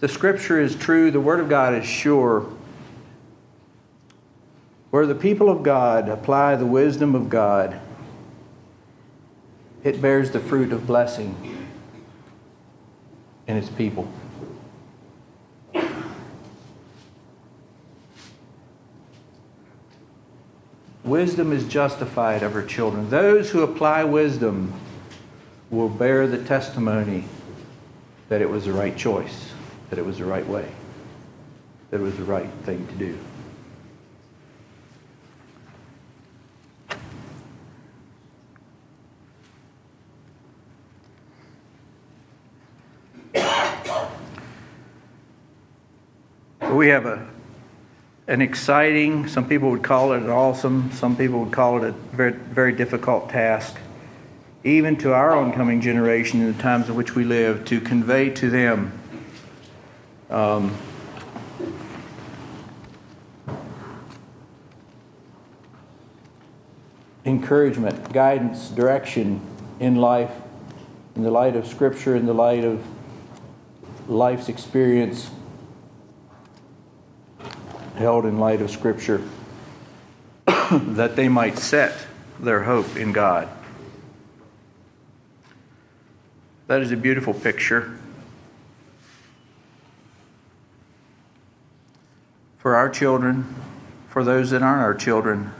The 0.00 0.08
scripture 0.08 0.60
is 0.60 0.74
true, 0.74 1.10
the 1.10 1.20
word 1.20 1.40
of 1.40 1.48
God 1.48 1.74
is 1.74 1.84
sure. 1.84 2.48
Where 4.92 5.06
the 5.06 5.14
people 5.14 5.48
of 5.48 5.62
God 5.62 6.10
apply 6.10 6.56
the 6.56 6.66
wisdom 6.66 7.14
of 7.14 7.30
God, 7.30 7.80
it 9.82 10.02
bears 10.02 10.32
the 10.32 10.38
fruit 10.38 10.70
of 10.70 10.86
blessing 10.86 11.66
in 13.46 13.56
its 13.56 13.70
people. 13.70 14.06
Wisdom 21.02 21.52
is 21.52 21.66
justified 21.66 22.42
of 22.42 22.52
her 22.52 22.62
children. 22.62 23.08
Those 23.08 23.50
who 23.50 23.62
apply 23.62 24.04
wisdom 24.04 24.74
will 25.70 25.88
bear 25.88 26.26
the 26.26 26.44
testimony 26.44 27.24
that 28.28 28.42
it 28.42 28.50
was 28.50 28.66
the 28.66 28.74
right 28.74 28.94
choice, 28.94 29.52
that 29.88 29.98
it 29.98 30.04
was 30.04 30.18
the 30.18 30.26
right 30.26 30.46
way, 30.46 30.70
that 31.90 31.98
it 31.98 32.04
was 32.04 32.18
the 32.18 32.24
right 32.24 32.50
thing 32.64 32.86
to 32.88 32.94
do. 32.96 33.18
We 46.82 46.88
have 46.88 47.06
a 47.06 47.24
an 48.26 48.42
exciting, 48.42 49.28
some 49.28 49.48
people 49.48 49.70
would 49.70 49.84
call 49.84 50.14
it 50.14 50.16
an 50.16 50.30
awesome, 50.30 50.90
some 50.90 51.16
people 51.16 51.44
would 51.44 51.52
call 51.52 51.76
it 51.76 51.84
a 51.84 51.92
very, 51.92 52.32
very 52.32 52.72
difficult 52.72 53.28
task, 53.28 53.76
even 54.64 54.96
to 54.96 55.14
our 55.14 55.36
oncoming 55.36 55.80
generation 55.80 56.40
in 56.40 56.52
the 56.52 56.60
times 56.60 56.88
in 56.88 56.96
which 56.96 57.14
we 57.14 57.22
live, 57.22 57.64
to 57.64 57.80
convey 57.80 58.30
to 58.30 58.50
them 58.50 58.98
um, 60.28 60.76
encouragement, 67.24 68.12
guidance, 68.12 68.70
direction 68.70 69.40
in 69.78 69.94
life, 69.94 70.32
in 71.14 71.22
the 71.22 71.30
light 71.30 71.54
of 71.54 71.64
Scripture, 71.64 72.16
in 72.16 72.26
the 72.26 72.34
light 72.34 72.64
of 72.64 72.84
life's 74.08 74.48
experience 74.48 75.30
held 77.96 78.26
in 78.26 78.38
light 78.38 78.60
of 78.60 78.70
Scripture, 78.70 79.22
that 80.46 81.16
they 81.16 81.28
might 81.28 81.58
set 81.58 82.06
their 82.40 82.62
hope 82.62 82.96
in 82.96 83.12
God. 83.12 83.48
That 86.66 86.80
is 86.80 86.92
a 86.92 86.96
beautiful 86.96 87.34
picture. 87.34 87.98
For 92.58 92.76
our 92.76 92.88
children, 92.88 93.54
for 94.08 94.24
those 94.24 94.50
that 94.50 94.62
aren't 94.62 94.82
our 94.82 94.94
children, 94.94 95.52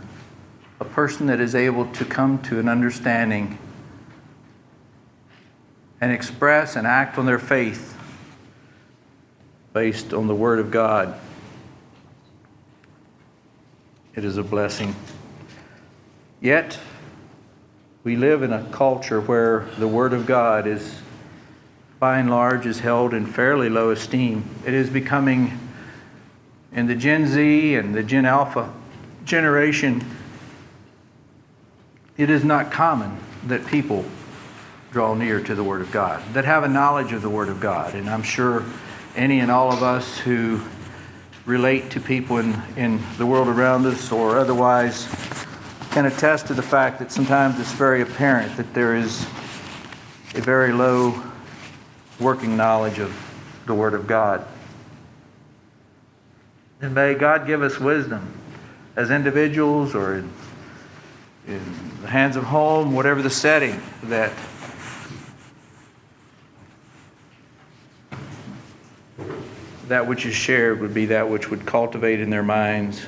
a 0.80 0.84
person 0.84 1.26
that 1.26 1.40
is 1.40 1.54
able 1.54 1.86
to 1.92 2.04
come 2.04 2.40
to 2.42 2.58
an 2.58 2.68
understanding 2.68 3.58
and 6.00 6.10
express 6.10 6.76
and 6.76 6.86
act 6.86 7.18
on 7.18 7.26
their 7.26 7.38
faith 7.38 7.96
based 9.72 10.12
on 10.12 10.26
the 10.26 10.34
Word 10.34 10.58
of 10.58 10.70
God. 10.70 11.18
It 14.14 14.26
is 14.26 14.36
a 14.36 14.42
blessing. 14.42 14.94
Yet, 16.40 16.78
we 18.04 18.14
live 18.16 18.42
in 18.42 18.52
a 18.52 18.62
culture 18.64 19.22
where 19.22 19.66
the 19.78 19.88
Word 19.88 20.12
of 20.12 20.26
God 20.26 20.66
is, 20.66 21.00
by 21.98 22.18
and 22.18 22.28
large, 22.28 22.66
is 22.66 22.80
held 22.80 23.14
in 23.14 23.24
fairly 23.24 23.70
low 23.70 23.90
esteem. 23.90 24.44
It 24.66 24.74
is 24.74 24.90
becoming, 24.90 25.58
in 26.72 26.88
the 26.88 26.94
Gen 26.94 27.26
Z 27.26 27.74
and 27.74 27.94
the 27.94 28.02
Gen 28.02 28.26
Alpha 28.26 28.70
generation, 29.24 30.04
it 32.18 32.28
is 32.28 32.44
not 32.44 32.70
common 32.70 33.18
that 33.46 33.66
people 33.66 34.04
draw 34.90 35.14
near 35.14 35.40
to 35.40 35.54
the 35.54 35.64
Word 35.64 35.80
of 35.80 35.90
God, 35.90 36.22
that 36.34 36.44
have 36.44 36.64
a 36.64 36.68
knowledge 36.68 37.12
of 37.12 37.22
the 37.22 37.30
Word 37.30 37.48
of 37.48 37.60
God. 37.60 37.94
And 37.94 38.10
I'm 38.10 38.22
sure 38.22 38.62
any 39.16 39.40
and 39.40 39.50
all 39.50 39.72
of 39.72 39.82
us 39.82 40.18
who 40.18 40.60
relate 41.44 41.90
to 41.90 42.00
people 42.00 42.38
in, 42.38 42.60
in 42.76 43.00
the 43.18 43.26
world 43.26 43.48
around 43.48 43.86
us 43.86 44.12
or 44.12 44.38
otherwise 44.38 45.08
can 45.90 46.06
attest 46.06 46.46
to 46.46 46.54
the 46.54 46.62
fact 46.62 46.98
that 46.98 47.10
sometimes 47.10 47.58
it's 47.58 47.72
very 47.72 48.00
apparent 48.00 48.56
that 48.56 48.72
there 48.74 48.94
is 48.94 49.22
a 50.34 50.40
very 50.40 50.72
low 50.72 51.22
working 52.20 52.56
knowledge 52.56 52.98
of 52.98 53.14
the 53.66 53.74
Word 53.74 53.94
of 53.94 54.06
God. 54.06 54.46
And 56.80 56.94
may 56.94 57.14
God 57.14 57.46
give 57.46 57.62
us 57.62 57.78
wisdom 57.78 58.32
as 58.96 59.10
individuals 59.10 59.94
or 59.94 60.18
in, 60.18 60.32
in 61.46 61.60
the 62.02 62.08
hands 62.08 62.36
of 62.36 62.44
home, 62.44 62.92
whatever 62.92 63.22
the 63.22 63.30
setting, 63.30 63.80
that 64.04 64.32
that 69.92 70.06
which 70.06 70.24
is 70.24 70.34
shared 70.34 70.80
would 70.80 70.94
be 70.94 71.04
that 71.06 71.28
which 71.28 71.50
would 71.50 71.66
cultivate 71.66 72.18
in 72.18 72.30
their 72.30 72.42
minds 72.42 73.04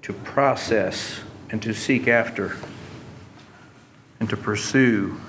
to 0.00 0.14
process 0.14 1.20
and 1.50 1.60
to 1.60 1.74
seek 1.74 2.08
after 2.08 2.56
and 4.20 4.30
to 4.30 4.38
pursue 4.38 5.20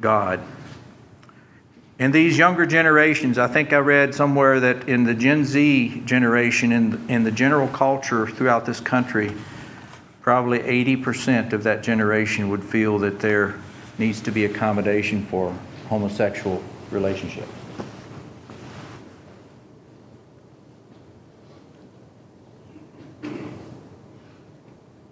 God. 0.00 0.40
In 2.00 2.10
these 2.10 2.36
younger 2.36 2.66
generations, 2.66 3.38
I 3.38 3.46
think 3.46 3.72
I 3.72 3.78
read 3.78 4.16
somewhere 4.16 4.58
that 4.58 4.88
in 4.88 5.04
the 5.04 5.14
Gen 5.14 5.44
Z 5.44 6.02
generation, 6.04 6.72
in, 6.72 7.08
in 7.08 7.22
the 7.22 7.30
general 7.30 7.68
culture 7.68 8.26
throughout 8.26 8.66
this 8.66 8.80
country, 8.80 9.32
probably 10.22 10.58
80% 10.58 11.52
of 11.52 11.62
that 11.62 11.84
generation 11.84 12.48
would 12.48 12.64
feel 12.64 12.98
that 12.98 13.20
there 13.20 13.54
needs 13.96 14.20
to 14.22 14.32
be 14.32 14.44
accommodation 14.44 15.24
for 15.26 15.56
homosexual 15.88 16.60
relationships. 16.90 17.63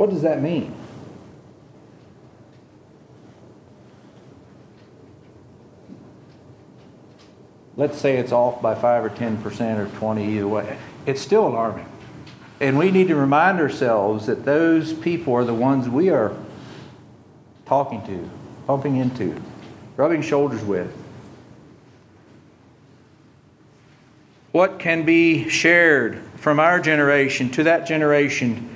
What 0.02 0.10
does 0.10 0.22
that 0.22 0.42
mean? 0.42 0.74
Let's 7.76 7.98
say 7.98 8.16
it's 8.16 8.32
off 8.32 8.60
by 8.60 8.74
5 8.74 9.04
or 9.04 9.10
10% 9.10 9.78
or 9.78 9.86
20 9.98 10.26
either 10.26 10.48
way. 10.48 10.76
It's 11.06 11.20
still 11.20 11.46
alarming. 11.46 11.86
And 12.58 12.76
we 12.78 12.90
need 12.90 13.06
to 13.08 13.14
remind 13.14 13.60
ourselves 13.60 14.26
that 14.26 14.44
those 14.44 14.92
people 14.92 15.34
are 15.34 15.44
the 15.44 15.54
ones 15.54 15.88
we 15.88 16.10
are 16.10 16.34
talking 17.66 18.04
to, 18.06 18.28
bumping 18.66 18.96
into, 18.96 19.40
rubbing 19.96 20.22
shoulders 20.22 20.64
with. 20.64 20.92
What 24.50 24.80
can 24.80 25.04
be 25.04 25.48
shared 25.48 26.20
from 26.38 26.58
our 26.58 26.80
generation 26.80 27.50
to 27.50 27.62
that 27.62 27.86
generation 27.86 28.71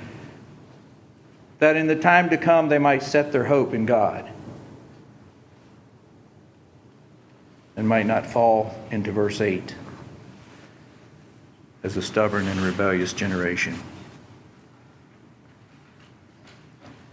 that 1.59 1.75
in 1.75 1.87
the 1.87 1.95
time 1.95 2.29
to 2.29 2.37
come 2.37 2.69
they 2.69 2.77
might 2.77 3.03
set 3.03 3.31
their 3.31 3.45
hope 3.45 3.73
in 3.73 3.85
God 3.85 4.29
and 7.75 7.87
might 7.87 8.05
not 8.05 8.25
fall 8.25 8.75
into 8.91 9.11
verse 9.11 9.39
8 9.39 9.75
as 11.83 11.95
a 11.95 12.01
stubborn 12.01 12.47
and 12.47 12.59
rebellious 12.59 13.13
generation. 13.13 13.79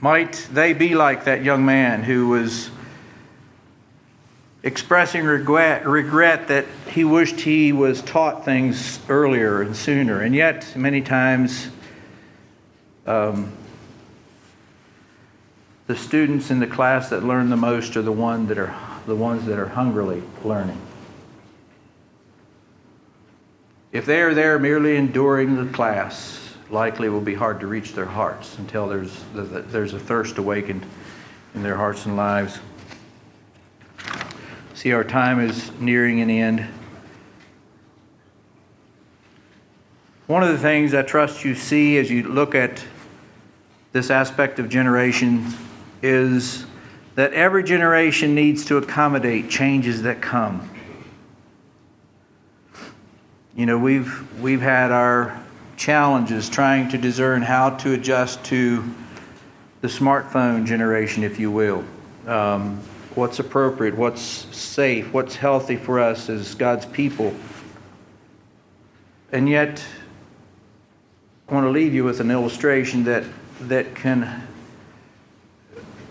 Might 0.00 0.48
they 0.52 0.72
be 0.72 0.94
like 0.94 1.24
that 1.24 1.44
young 1.44 1.64
man 1.64 2.02
who 2.02 2.28
was 2.28 2.70
expressing 4.62 5.24
regret, 5.24 5.86
regret 5.86 6.48
that 6.48 6.66
he 6.90 7.04
wished 7.04 7.40
he 7.40 7.72
was 7.72 8.02
taught 8.02 8.44
things 8.44 8.98
earlier 9.08 9.62
and 9.62 9.76
sooner, 9.76 10.20
and 10.20 10.34
yet 10.34 10.74
many 10.74 11.02
times 11.02 11.68
um, 13.06 13.52
the 15.86 15.96
students 15.96 16.50
in 16.50 16.60
the 16.60 16.66
class 16.66 17.10
that 17.10 17.24
learn 17.24 17.50
the 17.50 17.56
most 17.56 17.96
are 17.96 18.02
the 18.02 18.12
one 18.12 18.46
that 18.46 18.58
are 18.58 18.74
the 19.06 19.14
ones 19.14 19.44
that 19.46 19.58
are 19.58 19.68
hungrily 19.68 20.22
learning. 20.42 20.80
If 23.92 24.06
they 24.06 24.22
are 24.22 24.34
there 24.34 24.58
merely 24.58 24.96
enduring 24.96 25.56
the 25.56 25.70
class, 25.72 26.54
likely 26.70 27.08
it 27.08 27.10
will 27.10 27.20
be 27.20 27.34
hard 27.34 27.60
to 27.60 27.66
reach 27.66 27.92
their 27.92 28.06
hearts 28.06 28.58
until 28.58 28.88
there's 28.88 29.22
there's 29.34 29.92
a 29.92 29.98
thirst 29.98 30.38
awakened 30.38 30.86
in 31.54 31.62
their 31.62 31.76
hearts 31.76 32.06
and 32.06 32.16
lives. 32.16 32.58
See, 34.72 34.92
our 34.92 35.04
time 35.04 35.38
is 35.38 35.70
nearing 35.80 36.20
an 36.20 36.30
end. 36.30 36.66
One 40.26 40.42
of 40.42 40.48
the 40.48 40.58
things 40.58 40.94
I 40.94 41.02
trust 41.02 41.44
you 41.44 41.54
see 41.54 41.98
as 41.98 42.10
you 42.10 42.22
look 42.22 42.54
at 42.54 42.82
this 43.92 44.10
aspect 44.10 44.58
of 44.58 44.68
generations 44.70 45.54
is 46.04 46.66
that 47.14 47.32
every 47.32 47.64
generation 47.64 48.34
needs 48.34 48.66
to 48.66 48.76
accommodate 48.76 49.48
changes 49.48 50.02
that 50.02 50.20
come. 50.20 50.68
You 53.56 53.64
know, 53.64 53.78
we've, 53.78 54.42
we've 54.42 54.60
had 54.60 54.92
our 54.92 55.42
challenges 55.78 56.50
trying 56.50 56.90
to 56.90 56.98
discern 56.98 57.40
how 57.40 57.70
to 57.70 57.94
adjust 57.94 58.44
to 58.46 58.84
the 59.80 59.88
smartphone 59.88 60.66
generation, 60.66 61.24
if 61.24 61.40
you 61.40 61.50
will. 61.50 61.82
Um, 62.26 62.80
what's 63.14 63.38
appropriate, 63.38 63.96
what's 63.96 64.20
safe, 64.20 65.10
what's 65.14 65.36
healthy 65.36 65.76
for 65.76 66.00
us 66.00 66.28
as 66.28 66.54
God's 66.54 66.84
people. 66.84 67.34
And 69.32 69.48
yet, 69.48 69.82
I 71.48 71.54
want 71.54 71.64
to 71.64 71.70
leave 71.70 71.94
you 71.94 72.04
with 72.04 72.20
an 72.20 72.30
illustration 72.30 73.04
that, 73.04 73.24
that 73.62 73.94
can 73.94 74.46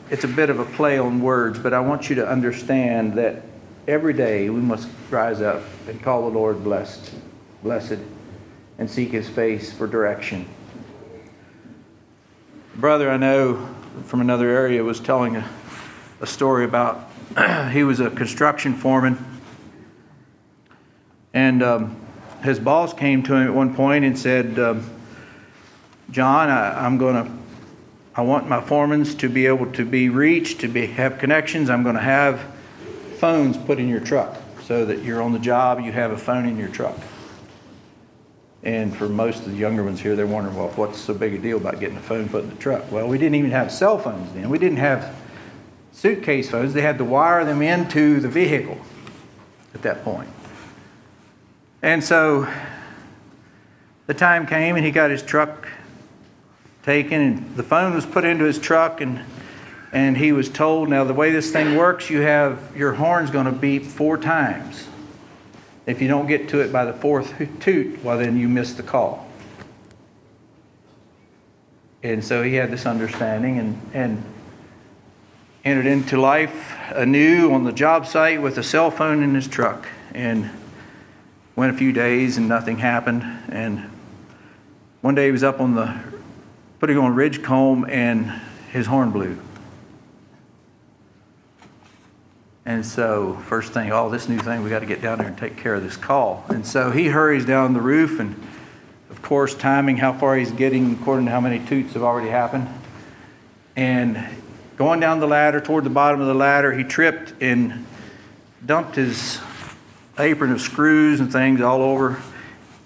it's 0.10 0.24
a 0.24 0.28
bit 0.28 0.50
of 0.50 0.60
a 0.60 0.66
play 0.66 0.98
on 0.98 1.22
words, 1.22 1.60
but 1.60 1.74
I 1.74 1.80
want 1.80 2.10
you 2.10 2.16
to 2.16 2.28
understand 2.28 3.14
that 3.14 3.42
every 3.88 4.14
day 4.14 4.50
we 4.50 4.60
must 4.60 4.90
rise 5.10 5.42
up 5.42 5.64
and 5.88 6.02
call 6.02 6.30
the 6.30 6.38
Lord 6.38 6.64
blessed, 6.64 7.14
blessed, 7.62 8.00
and 8.78 8.90
seek 8.90 9.12
his 9.12 9.30
face 9.30 9.72
for 9.72 9.88
direction. 9.88 10.48
Brother, 12.76 13.10
I 13.10 13.18
know 13.18 13.70
from 14.06 14.22
another 14.22 14.50
area 14.50 14.84
was 14.84 15.00
telling 15.00 15.36
a, 15.36 15.50
a 16.22 16.28
story 16.28 16.66
about 16.66 17.10
he 17.72 17.84
was 17.84 18.00
a 18.00 18.10
construction 18.10 18.74
foreman, 18.74 19.24
and 21.34 21.64
um, 21.64 21.96
his 22.44 22.60
boss 22.60 22.94
came 22.94 23.24
to 23.24 23.36
him 23.36 23.48
at 23.48 23.54
one 23.54 23.74
point 23.74 24.04
and 24.06 24.18
said, 24.18 24.60
um, 24.60 24.90
John, 26.12 26.50
I, 26.50 26.86
I'm 26.86 26.98
going 26.98 27.24
to 27.24 27.43
I 28.16 28.22
want 28.22 28.48
my 28.48 28.62
foremans 28.62 29.18
to 29.20 29.30
be 29.30 29.48
able 29.48 29.72
to 29.74 29.86
be 29.86 30.10
reached, 30.10 30.62
to 30.62 30.68
be, 30.68 30.86
have 30.86 31.18
connections. 31.18 31.70
I'm 31.70 31.82
going 31.82 31.96
to 31.96 32.02
have 32.02 32.44
phones 33.18 33.58
put 33.58 33.80
in 33.80 33.90
your 33.90 34.00
truck 34.00 34.38
so 34.64 34.86
that 34.86 35.04
you're 35.04 35.22
on 35.22 35.34
the 35.34 35.40
job, 35.40 35.82
you 35.82 35.92
have 35.92 36.12
a 36.12 36.18
phone 36.18 36.46
in 36.46 36.58
your 36.58 36.70
truck. 36.70 36.98
And 38.62 38.96
for 38.96 39.10
most 39.10 39.40
of 39.46 39.52
the 39.52 39.58
younger 39.58 39.84
ones 39.84 40.00
here, 40.00 40.16
they're 40.16 40.28
wondering, 40.28 40.56
well, 40.56 40.70
what's 40.70 40.98
so 40.98 41.14
big 41.14 41.34
a 41.34 41.38
deal 41.38 41.58
about 41.58 41.80
getting 41.80 41.98
a 41.98 42.02
phone 42.02 42.30
put 42.30 42.44
in 42.44 42.50
the 42.50 42.56
truck? 42.56 42.90
Well, 42.92 43.08
we 43.08 43.18
didn't 43.18 43.36
even 43.36 43.52
have 43.52 43.72
cell 43.72 43.98
phones 43.98 44.32
then. 44.34 44.50
We 44.50 44.58
didn't 44.58 44.78
have 44.78 45.14
suitcase 45.92 46.50
phones. 46.50 46.74
They 46.74 46.82
had 46.82 46.98
to 47.00 47.04
wire 47.04 47.44
them 47.44 47.62
into 47.62 48.20
the 48.20 48.30
vehicle 48.30 48.78
at 49.74 49.82
that 49.82 50.04
point. 50.04 50.30
And 51.82 52.02
so 52.02 52.48
the 54.06 54.14
time 54.14 54.46
came 54.46 54.76
and 54.76 54.86
he 54.86 54.92
got 54.92 55.12
his 55.12 55.22
truck 55.22 55.68
taken, 56.84 57.22
and 57.22 57.56
the 57.56 57.64
phone 57.64 57.94
was 57.94 58.06
put 58.06 58.26
into 58.26 58.46
his 58.46 58.60
truck, 58.60 59.02
and 59.02 59.24
and 59.92 60.18
he 60.18 60.32
was 60.32 60.50
told, 60.50 60.90
now 60.90 61.04
the 61.04 61.14
way 61.14 61.32
this 61.32 61.52
thing 61.52 61.76
works, 61.76 62.10
you 62.10 62.22
have 62.22 62.76
your 62.76 62.94
horn's 62.94 63.30
going 63.30 63.46
to 63.46 63.52
beep 63.52 63.86
four 63.86 64.18
times. 64.18 64.88
If 65.86 66.02
you 66.02 66.08
don't 66.08 66.26
get 66.26 66.50
to 66.50 66.62
it 66.62 66.74
by 66.74 66.86
the 66.86 66.94
fourth 66.94 67.32
toot, 67.60 68.04
well, 68.04 68.18
then 68.18 68.36
you 68.36 68.50
miss 68.50 68.74
the 68.74 68.82
call. 68.82 69.28
And 72.02 72.24
so 72.24 72.42
he 72.42 72.56
had 72.56 72.72
this 72.72 72.88
understanding 72.88 73.60
and, 73.60 73.82
and 73.94 74.24
entered 75.64 75.86
into 75.86 76.20
life 76.20 76.74
anew 76.90 77.54
on 77.54 77.64
the 77.64 77.72
job 77.72 78.08
site 78.08 78.42
with 78.42 78.58
a 78.58 78.64
cell 78.64 78.90
phone 78.90 79.22
in 79.22 79.36
his 79.36 79.48
truck. 79.48 79.88
And 80.16 80.50
Went 81.56 81.72
a 81.72 81.78
few 81.78 81.92
days 81.92 82.38
and 82.38 82.50
nothing 82.50 82.80
happened. 82.80 83.22
And 83.50 83.90
one 85.02 85.14
day 85.14 85.26
he 85.28 85.32
was 85.32 85.44
up 85.44 85.60
on 85.60 85.76
the, 85.76 86.00
putting 86.84 86.98
on 86.98 87.16
ridge 87.16 87.42
comb 87.42 87.86
and 87.88 88.30
his 88.74 88.86
horn 88.86 89.10
blew. 89.10 89.40
And 92.66 92.86
so, 92.86 93.38
first 93.46 93.72
thing, 93.72 93.94
oh, 93.94 94.10
this 94.10 94.28
new 94.28 94.38
thing, 94.38 94.64
we 94.64 94.70
got 94.70 94.80
to 94.80 94.86
get 94.86 95.02
down 95.02 95.20
there 95.20 95.28
and 95.28 95.38
take 95.38 95.56
care 95.56 95.76
of 95.76 95.82
this 95.82 95.96
call. 95.96 96.44
And 96.50 96.68
so 96.68 96.92
he 96.92 97.08
hurries 97.08 97.46
down 97.46 97.74
the 97.74 97.80
roof, 97.80 98.20
and 98.20 98.36
of 99.10 99.22
course, 99.22 99.56
timing 99.56 99.96
how 99.96 100.12
far 100.12 100.36
he's 100.36 100.52
getting 100.52 100.92
according 100.92 101.28
to 101.28 101.32
how 101.32 101.40
many 101.40 101.66
toots 101.66 101.94
have 101.94 102.04
already 102.04 102.28
happened. 102.28 102.68
And 103.78 104.22
going 104.76 105.00
down 105.00 105.22
the 105.22 105.28
ladder, 105.28 105.62
toward 105.62 105.86
the 105.86 105.90
bottom 105.90 106.20
of 106.20 106.28
the 106.28 106.36
ladder, 106.36 106.74
he 106.74 106.84
tripped 106.84 107.34
and 107.42 107.86
dumped 108.66 108.98
his 108.98 109.40
apron 110.20 110.52
of 110.52 110.60
screws 110.60 111.22
and 111.22 111.32
things 111.32 111.62
all 111.62 111.82
over. 111.82 112.22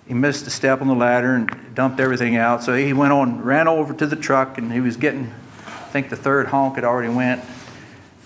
He 0.07 0.13
missed 0.13 0.47
a 0.47 0.49
step 0.49 0.81
on 0.81 0.87
the 0.87 0.95
ladder 0.95 1.35
and 1.35 1.75
dumped 1.75 1.99
everything 1.99 2.37
out. 2.37 2.63
So 2.63 2.73
he 2.73 2.93
went 2.93 3.11
on, 3.11 3.43
ran 3.43 3.67
over 3.67 3.93
to 3.93 4.07
the 4.07 4.15
truck, 4.15 4.57
and 4.57 4.71
he 4.71 4.79
was 4.79 4.95
getting, 4.95 5.33
I 5.65 5.89
think 5.91 6.09
the 6.09 6.15
third 6.15 6.47
honk 6.47 6.75
had 6.75 6.85
already 6.85 7.13
went. 7.13 7.43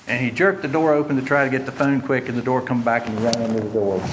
And 0.08 0.24
he 0.24 0.30
jerked 0.30 0.62
the 0.62 0.68
door 0.68 0.94
open 0.94 1.16
to 1.16 1.22
try 1.24 1.44
to 1.44 1.50
get 1.50 1.66
the 1.66 1.72
phone 1.72 2.02
quick, 2.02 2.30
and 2.30 2.38
the 2.38 2.44
door 2.44 2.62
come 2.62 2.84
back 2.84 3.08
and 3.08 3.18
he 3.18 3.26
ran 3.26 3.42
into 3.42 3.62
the 3.62 3.70
door. 3.70 4.04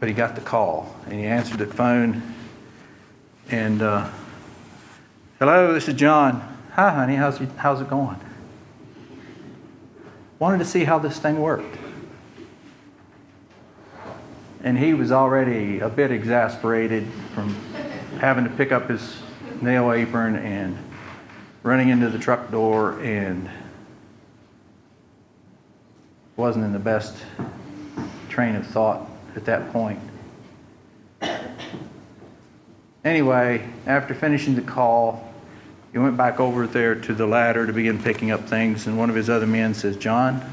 But 0.00 0.08
he 0.08 0.14
got 0.14 0.34
the 0.34 0.40
call, 0.40 0.96
and 1.04 1.14
he 1.14 1.26
answered 1.26 1.58
the 1.58 1.66
phone. 1.66 2.22
And, 3.50 3.82
uh, 3.82 4.08
hello, 5.38 5.74
this 5.74 5.88
is 5.88 5.94
John. 5.94 6.56
Hi, 6.72 6.90
honey, 6.90 7.16
how's, 7.16 7.38
how's 7.56 7.80
it 7.80 7.90
going? 7.90 8.16
Wanted 10.38 10.58
to 10.58 10.64
see 10.64 10.84
how 10.84 10.98
this 10.98 11.18
thing 11.18 11.40
worked. 11.40 11.76
And 14.64 14.78
he 14.78 14.94
was 14.94 15.12
already 15.12 15.80
a 15.80 15.88
bit 15.88 16.10
exasperated 16.10 17.06
from 17.34 17.54
having 18.18 18.44
to 18.44 18.50
pick 18.50 18.72
up 18.72 18.88
his 18.88 19.16
nail 19.60 19.92
apron 19.92 20.36
and 20.36 20.76
running 21.62 21.88
into 21.88 22.08
the 22.08 22.18
truck 22.18 22.50
door 22.50 23.00
and 23.00 23.48
wasn't 26.36 26.64
in 26.64 26.72
the 26.72 26.78
best 26.78 27.16
train 28.28 28.54
of 28.54 28.66
thought 28.66 29.08
at 29.36 29.44
that 29.44 29.72
point. 29.72 29.98
Anyway, 33.04 33.66
after 33.86 34.14
finishing 34.14 34.54
the 34.54 34.62
call, 34.62 35.32
he 35.92 35.98
went 35.98 36.16
back 36.16 36.40
over 36.40 36.66
there 36.66 36.94
to 36.94 37.14
the 37.14 37.26
ladder 37.26 37.66
to 37.66 37.72
begin 37.72 38.02
picking 38.02 38.30
up 38.30 38.48
things, 38.48 38.86
and 38.86 38.98
one 38.98 39.08
of 39.08 39.16
his 39.16 39.30
other 39.30 39.46
men 39.46 39.72
says, 39.72 39.96
John, 39.96 40.44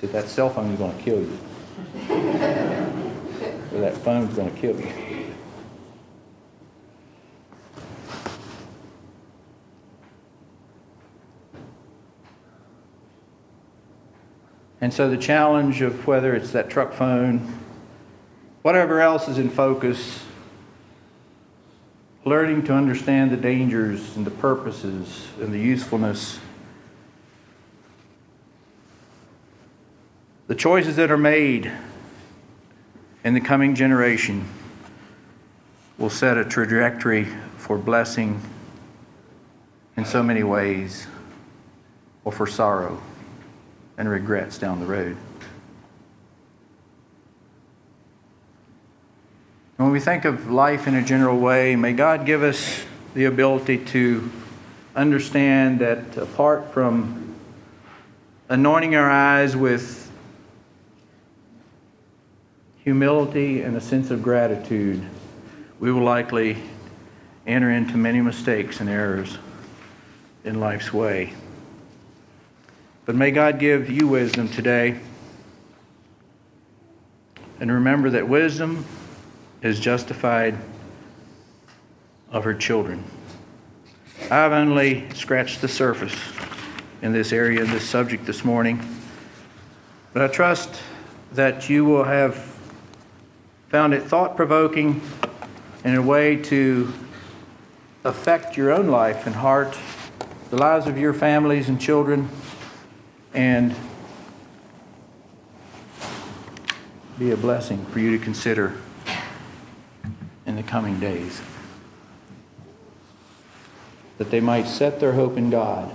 said, 0.00 0.12
that 0.12 0.28
cell 0.28 0.48
phone 0.48 0.70
is 0.70 0.78
going 0.78 0.96
to 0.96 1.02
kill 1.02 1.20
you. 1.20 2.58
that 3.82 3.96
phone's 3.96 4.32
going 4.36 4.52
to 4.54 4.60
kill 4.60 4.80
you. 4.80 4.92
And 14.80 14.94
so 14.94 15.10
the 15.10 15.16
challenge 15.16 15.80
of 15.80 16.06
whether 16.06 16.34
it's 16.34 16.52
that 16.52 16.70
truck 16.70 16.92
phone, 16.92 17.58
whatever 18.62 19.00
else 19.00 19.26
is 19.26 19.38
in 19.38 19.50
focus, 19.50 20.24
learning 22.24 22.62
to 22.64 22.74
understand 22.74 23.32
the 23.32 23.36
dangers 23.36 24.16
and 24.16 24.24
the 24.24 24.30
purposes 24.30 25.26
and 25.40 25.52
the 25.52 25.58
usefulness, 25.58 26.38
the 30.46 30.54
choices 30.54 30.94
that 30.94 31.10
are 31.10 31.18
made 31.18 31.72
in 33.24 33.34
the 33.34 33.40
coming 33.40 33.74
generation 33.74 34.44
will 35.98 36.10
set 36.10 36.36
a 36.36 36.44
trajectory 36.44 37.26
for 37.56 37.78
blessing 37.78 38.40
in 39.96 40.04
so 40.04 40.22
many 40.22 40.42
ways 40.42 41.06
or 42.24 42.32
for 42.32 42.46
sorrow 42.46 43.00
and 43.96 44.08
regrets 44.08 44.58
down 44.58 44.80
the 44.80 44.86
road. 44.86 45.16
When 49.76 49.90
we 49.90 50.00
think 50.00 50.24
of 50.24 50.50
life 50.50 50.86
in 50.86 50.94
a 50.94 51.02
general 51.02 51.38
way, 51.38 51.76
may 51.76 51.92
God 51.92 52.24
give 52.24 52.42
us 52.42 52.84
the 53.14 53.26
ability 53.26 53.78
to 53.86 54.30
understand 54.94 55.80
that 55.80 56.16
apart 56.16 56.72
from 56.72 57.36
anointing 58.48 58.94
our 58.94 59.10
eyes 59.10 59.56
with 59.56 60.01
humility 62.84 63.62
and 63.62 63.76
a 63.76 63.80
sense 63.80 64.10
of 64.10 64.22
gratitude, 64.22 65.02
we 65.78 65.92
will 65.92 66.02
likely 66.02 66.56
enter 67.46 67.70
into 67.70 67.96
many 67.96 68.20
mistakes 68.20 68.80
and 68.80 68.88
errors 68.88 69.38
in 70.44 70.58
life's 70.58 70.92
way. 70.92 71.32
But 73.04 73.14
may 73.14 73.30
God 73.30 73.58
give 73.58 73.88
you 73.90 74.08
wisdom 74.08 74.48
today. 74.48 75.00
And 77.60 77.70
remember 77.70 78.10
that 78.10 78.28
wisdom 78.28 78.84
is 79.60 79.78
justified 79.78 80.56
of 82.30 82.42
her 82.44 82.54
children. 82.54 83.04
I've 84.30 84.52
only 84.52 85.08
scratched 85.14 85.60
the 85.60 85.68
surface 85.68 86.16
in 87.02 87.12
this 87.12 87.32
area, 87.32 87.64
this 87.64 87.88
subject 87.88 88.24
this 88.24 88.44
morning. 88.44 88.80
But 90.12 90.22
I 90.22 90.28
trust 90.28 90.80
that 91.32 91.68
you 91.68 91.84
will 91.84 92.04
have 92.04 92.51
found 93.72 93.94
it 93.94 94.02
thought 94.02 94.36
provoking 94.36 95.00
in 95.82 95.94
a 95.94 96.02
way 96.02 96.36
to 96.36 96.92
affect 98.04 98.54
your 98.54 98.70
own 98.70 98.88
life 98.88 99.24
and 99.24 99.34
heart, 99.34 99.74
the 100.50 100.56
lives 100.56 100.86
of 100.86 100.98
your 100.98 101.14
families 101.14 101.70
and 101.70 101.80
children 101.80 102.28
and 103.32 103.74
be 107.18 107.30
a 107.30 107.36
blessing 107.36 107.82
for 107.86 107.98
you 107.98 108.10
to 108.10 108.22
consider 108.22 108.76
in 110.44 110.54
the 110.54 110.62
coming 110.62 111.00
days. 111.00 111.40
That 114.18 114.30
they 114.30 114.40
might 114.40 114.66
set 114.66 115.00
their 115.00 115.14
hope 115.14 115.38
in 115.38 115.48
God. 115.48 115.90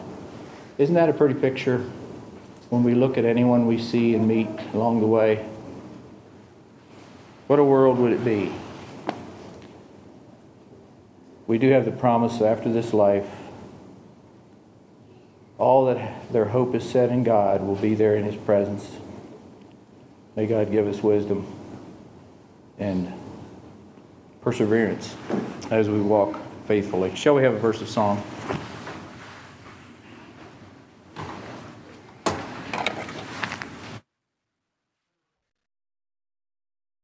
Isn't 0.80 0.96
that 0.96 1.10
a 1.10 1.14
pretty 1.14 1.36
picture 1.36 1.86
when 2.72 2.84
we 2.84 2.96
look 2.96 3.20
at 3.20 3.26
anyone 3.26 3.68
we 3.68 3.78
see 3.78 4.16
and 4.16 4.28
meet 4.28 4.50
along 4.74 5.02
the 5.02 5.08
way? 5.08 5.48
What 7.48 7.60
a 7.60 7.64
world 7.64 7.98
would 8.00 8.12
it 8.12 8.26
be? 8.26 8.54
We 11.48 11.58
do 11.58 11.70
have 11.72 11.86
the 11.86 11.92
promise 11.92 12.42
after 12.42 12.72
this 12.72 12.94
life 12.94 13.26
all 15.58 15.86
that 15.86 16.32
their 16.32 16.46
hope 16.46 16.76
is 16.76 16.88
set 16.88 17.10
in 17.10 17.24
God 17.24 17.62
will 17.62 17.76
be 17.76 17.96
there 17.96 18.16
in 18.16 18.26
His 18.26 18.36
presence. 18.36 18.88
May 20.36 20.46
God 20.46 20.72
give 20.72 20.88
us 20.88 21.02
wisdom 21.02 21.48
and 22.78 23.12
perseverance 24.42 25.16
as 25.72 25.90
we 25.90 26.00
walk 26.00 26.40
faithfully. 26.68 27.16
Shall 27.16 27.34
we 27.34 27.44
have 27.44 27.54
a 27.54 27.60
verse 27.60 27.82
of 27.82 27.90
song? 27.90 28.22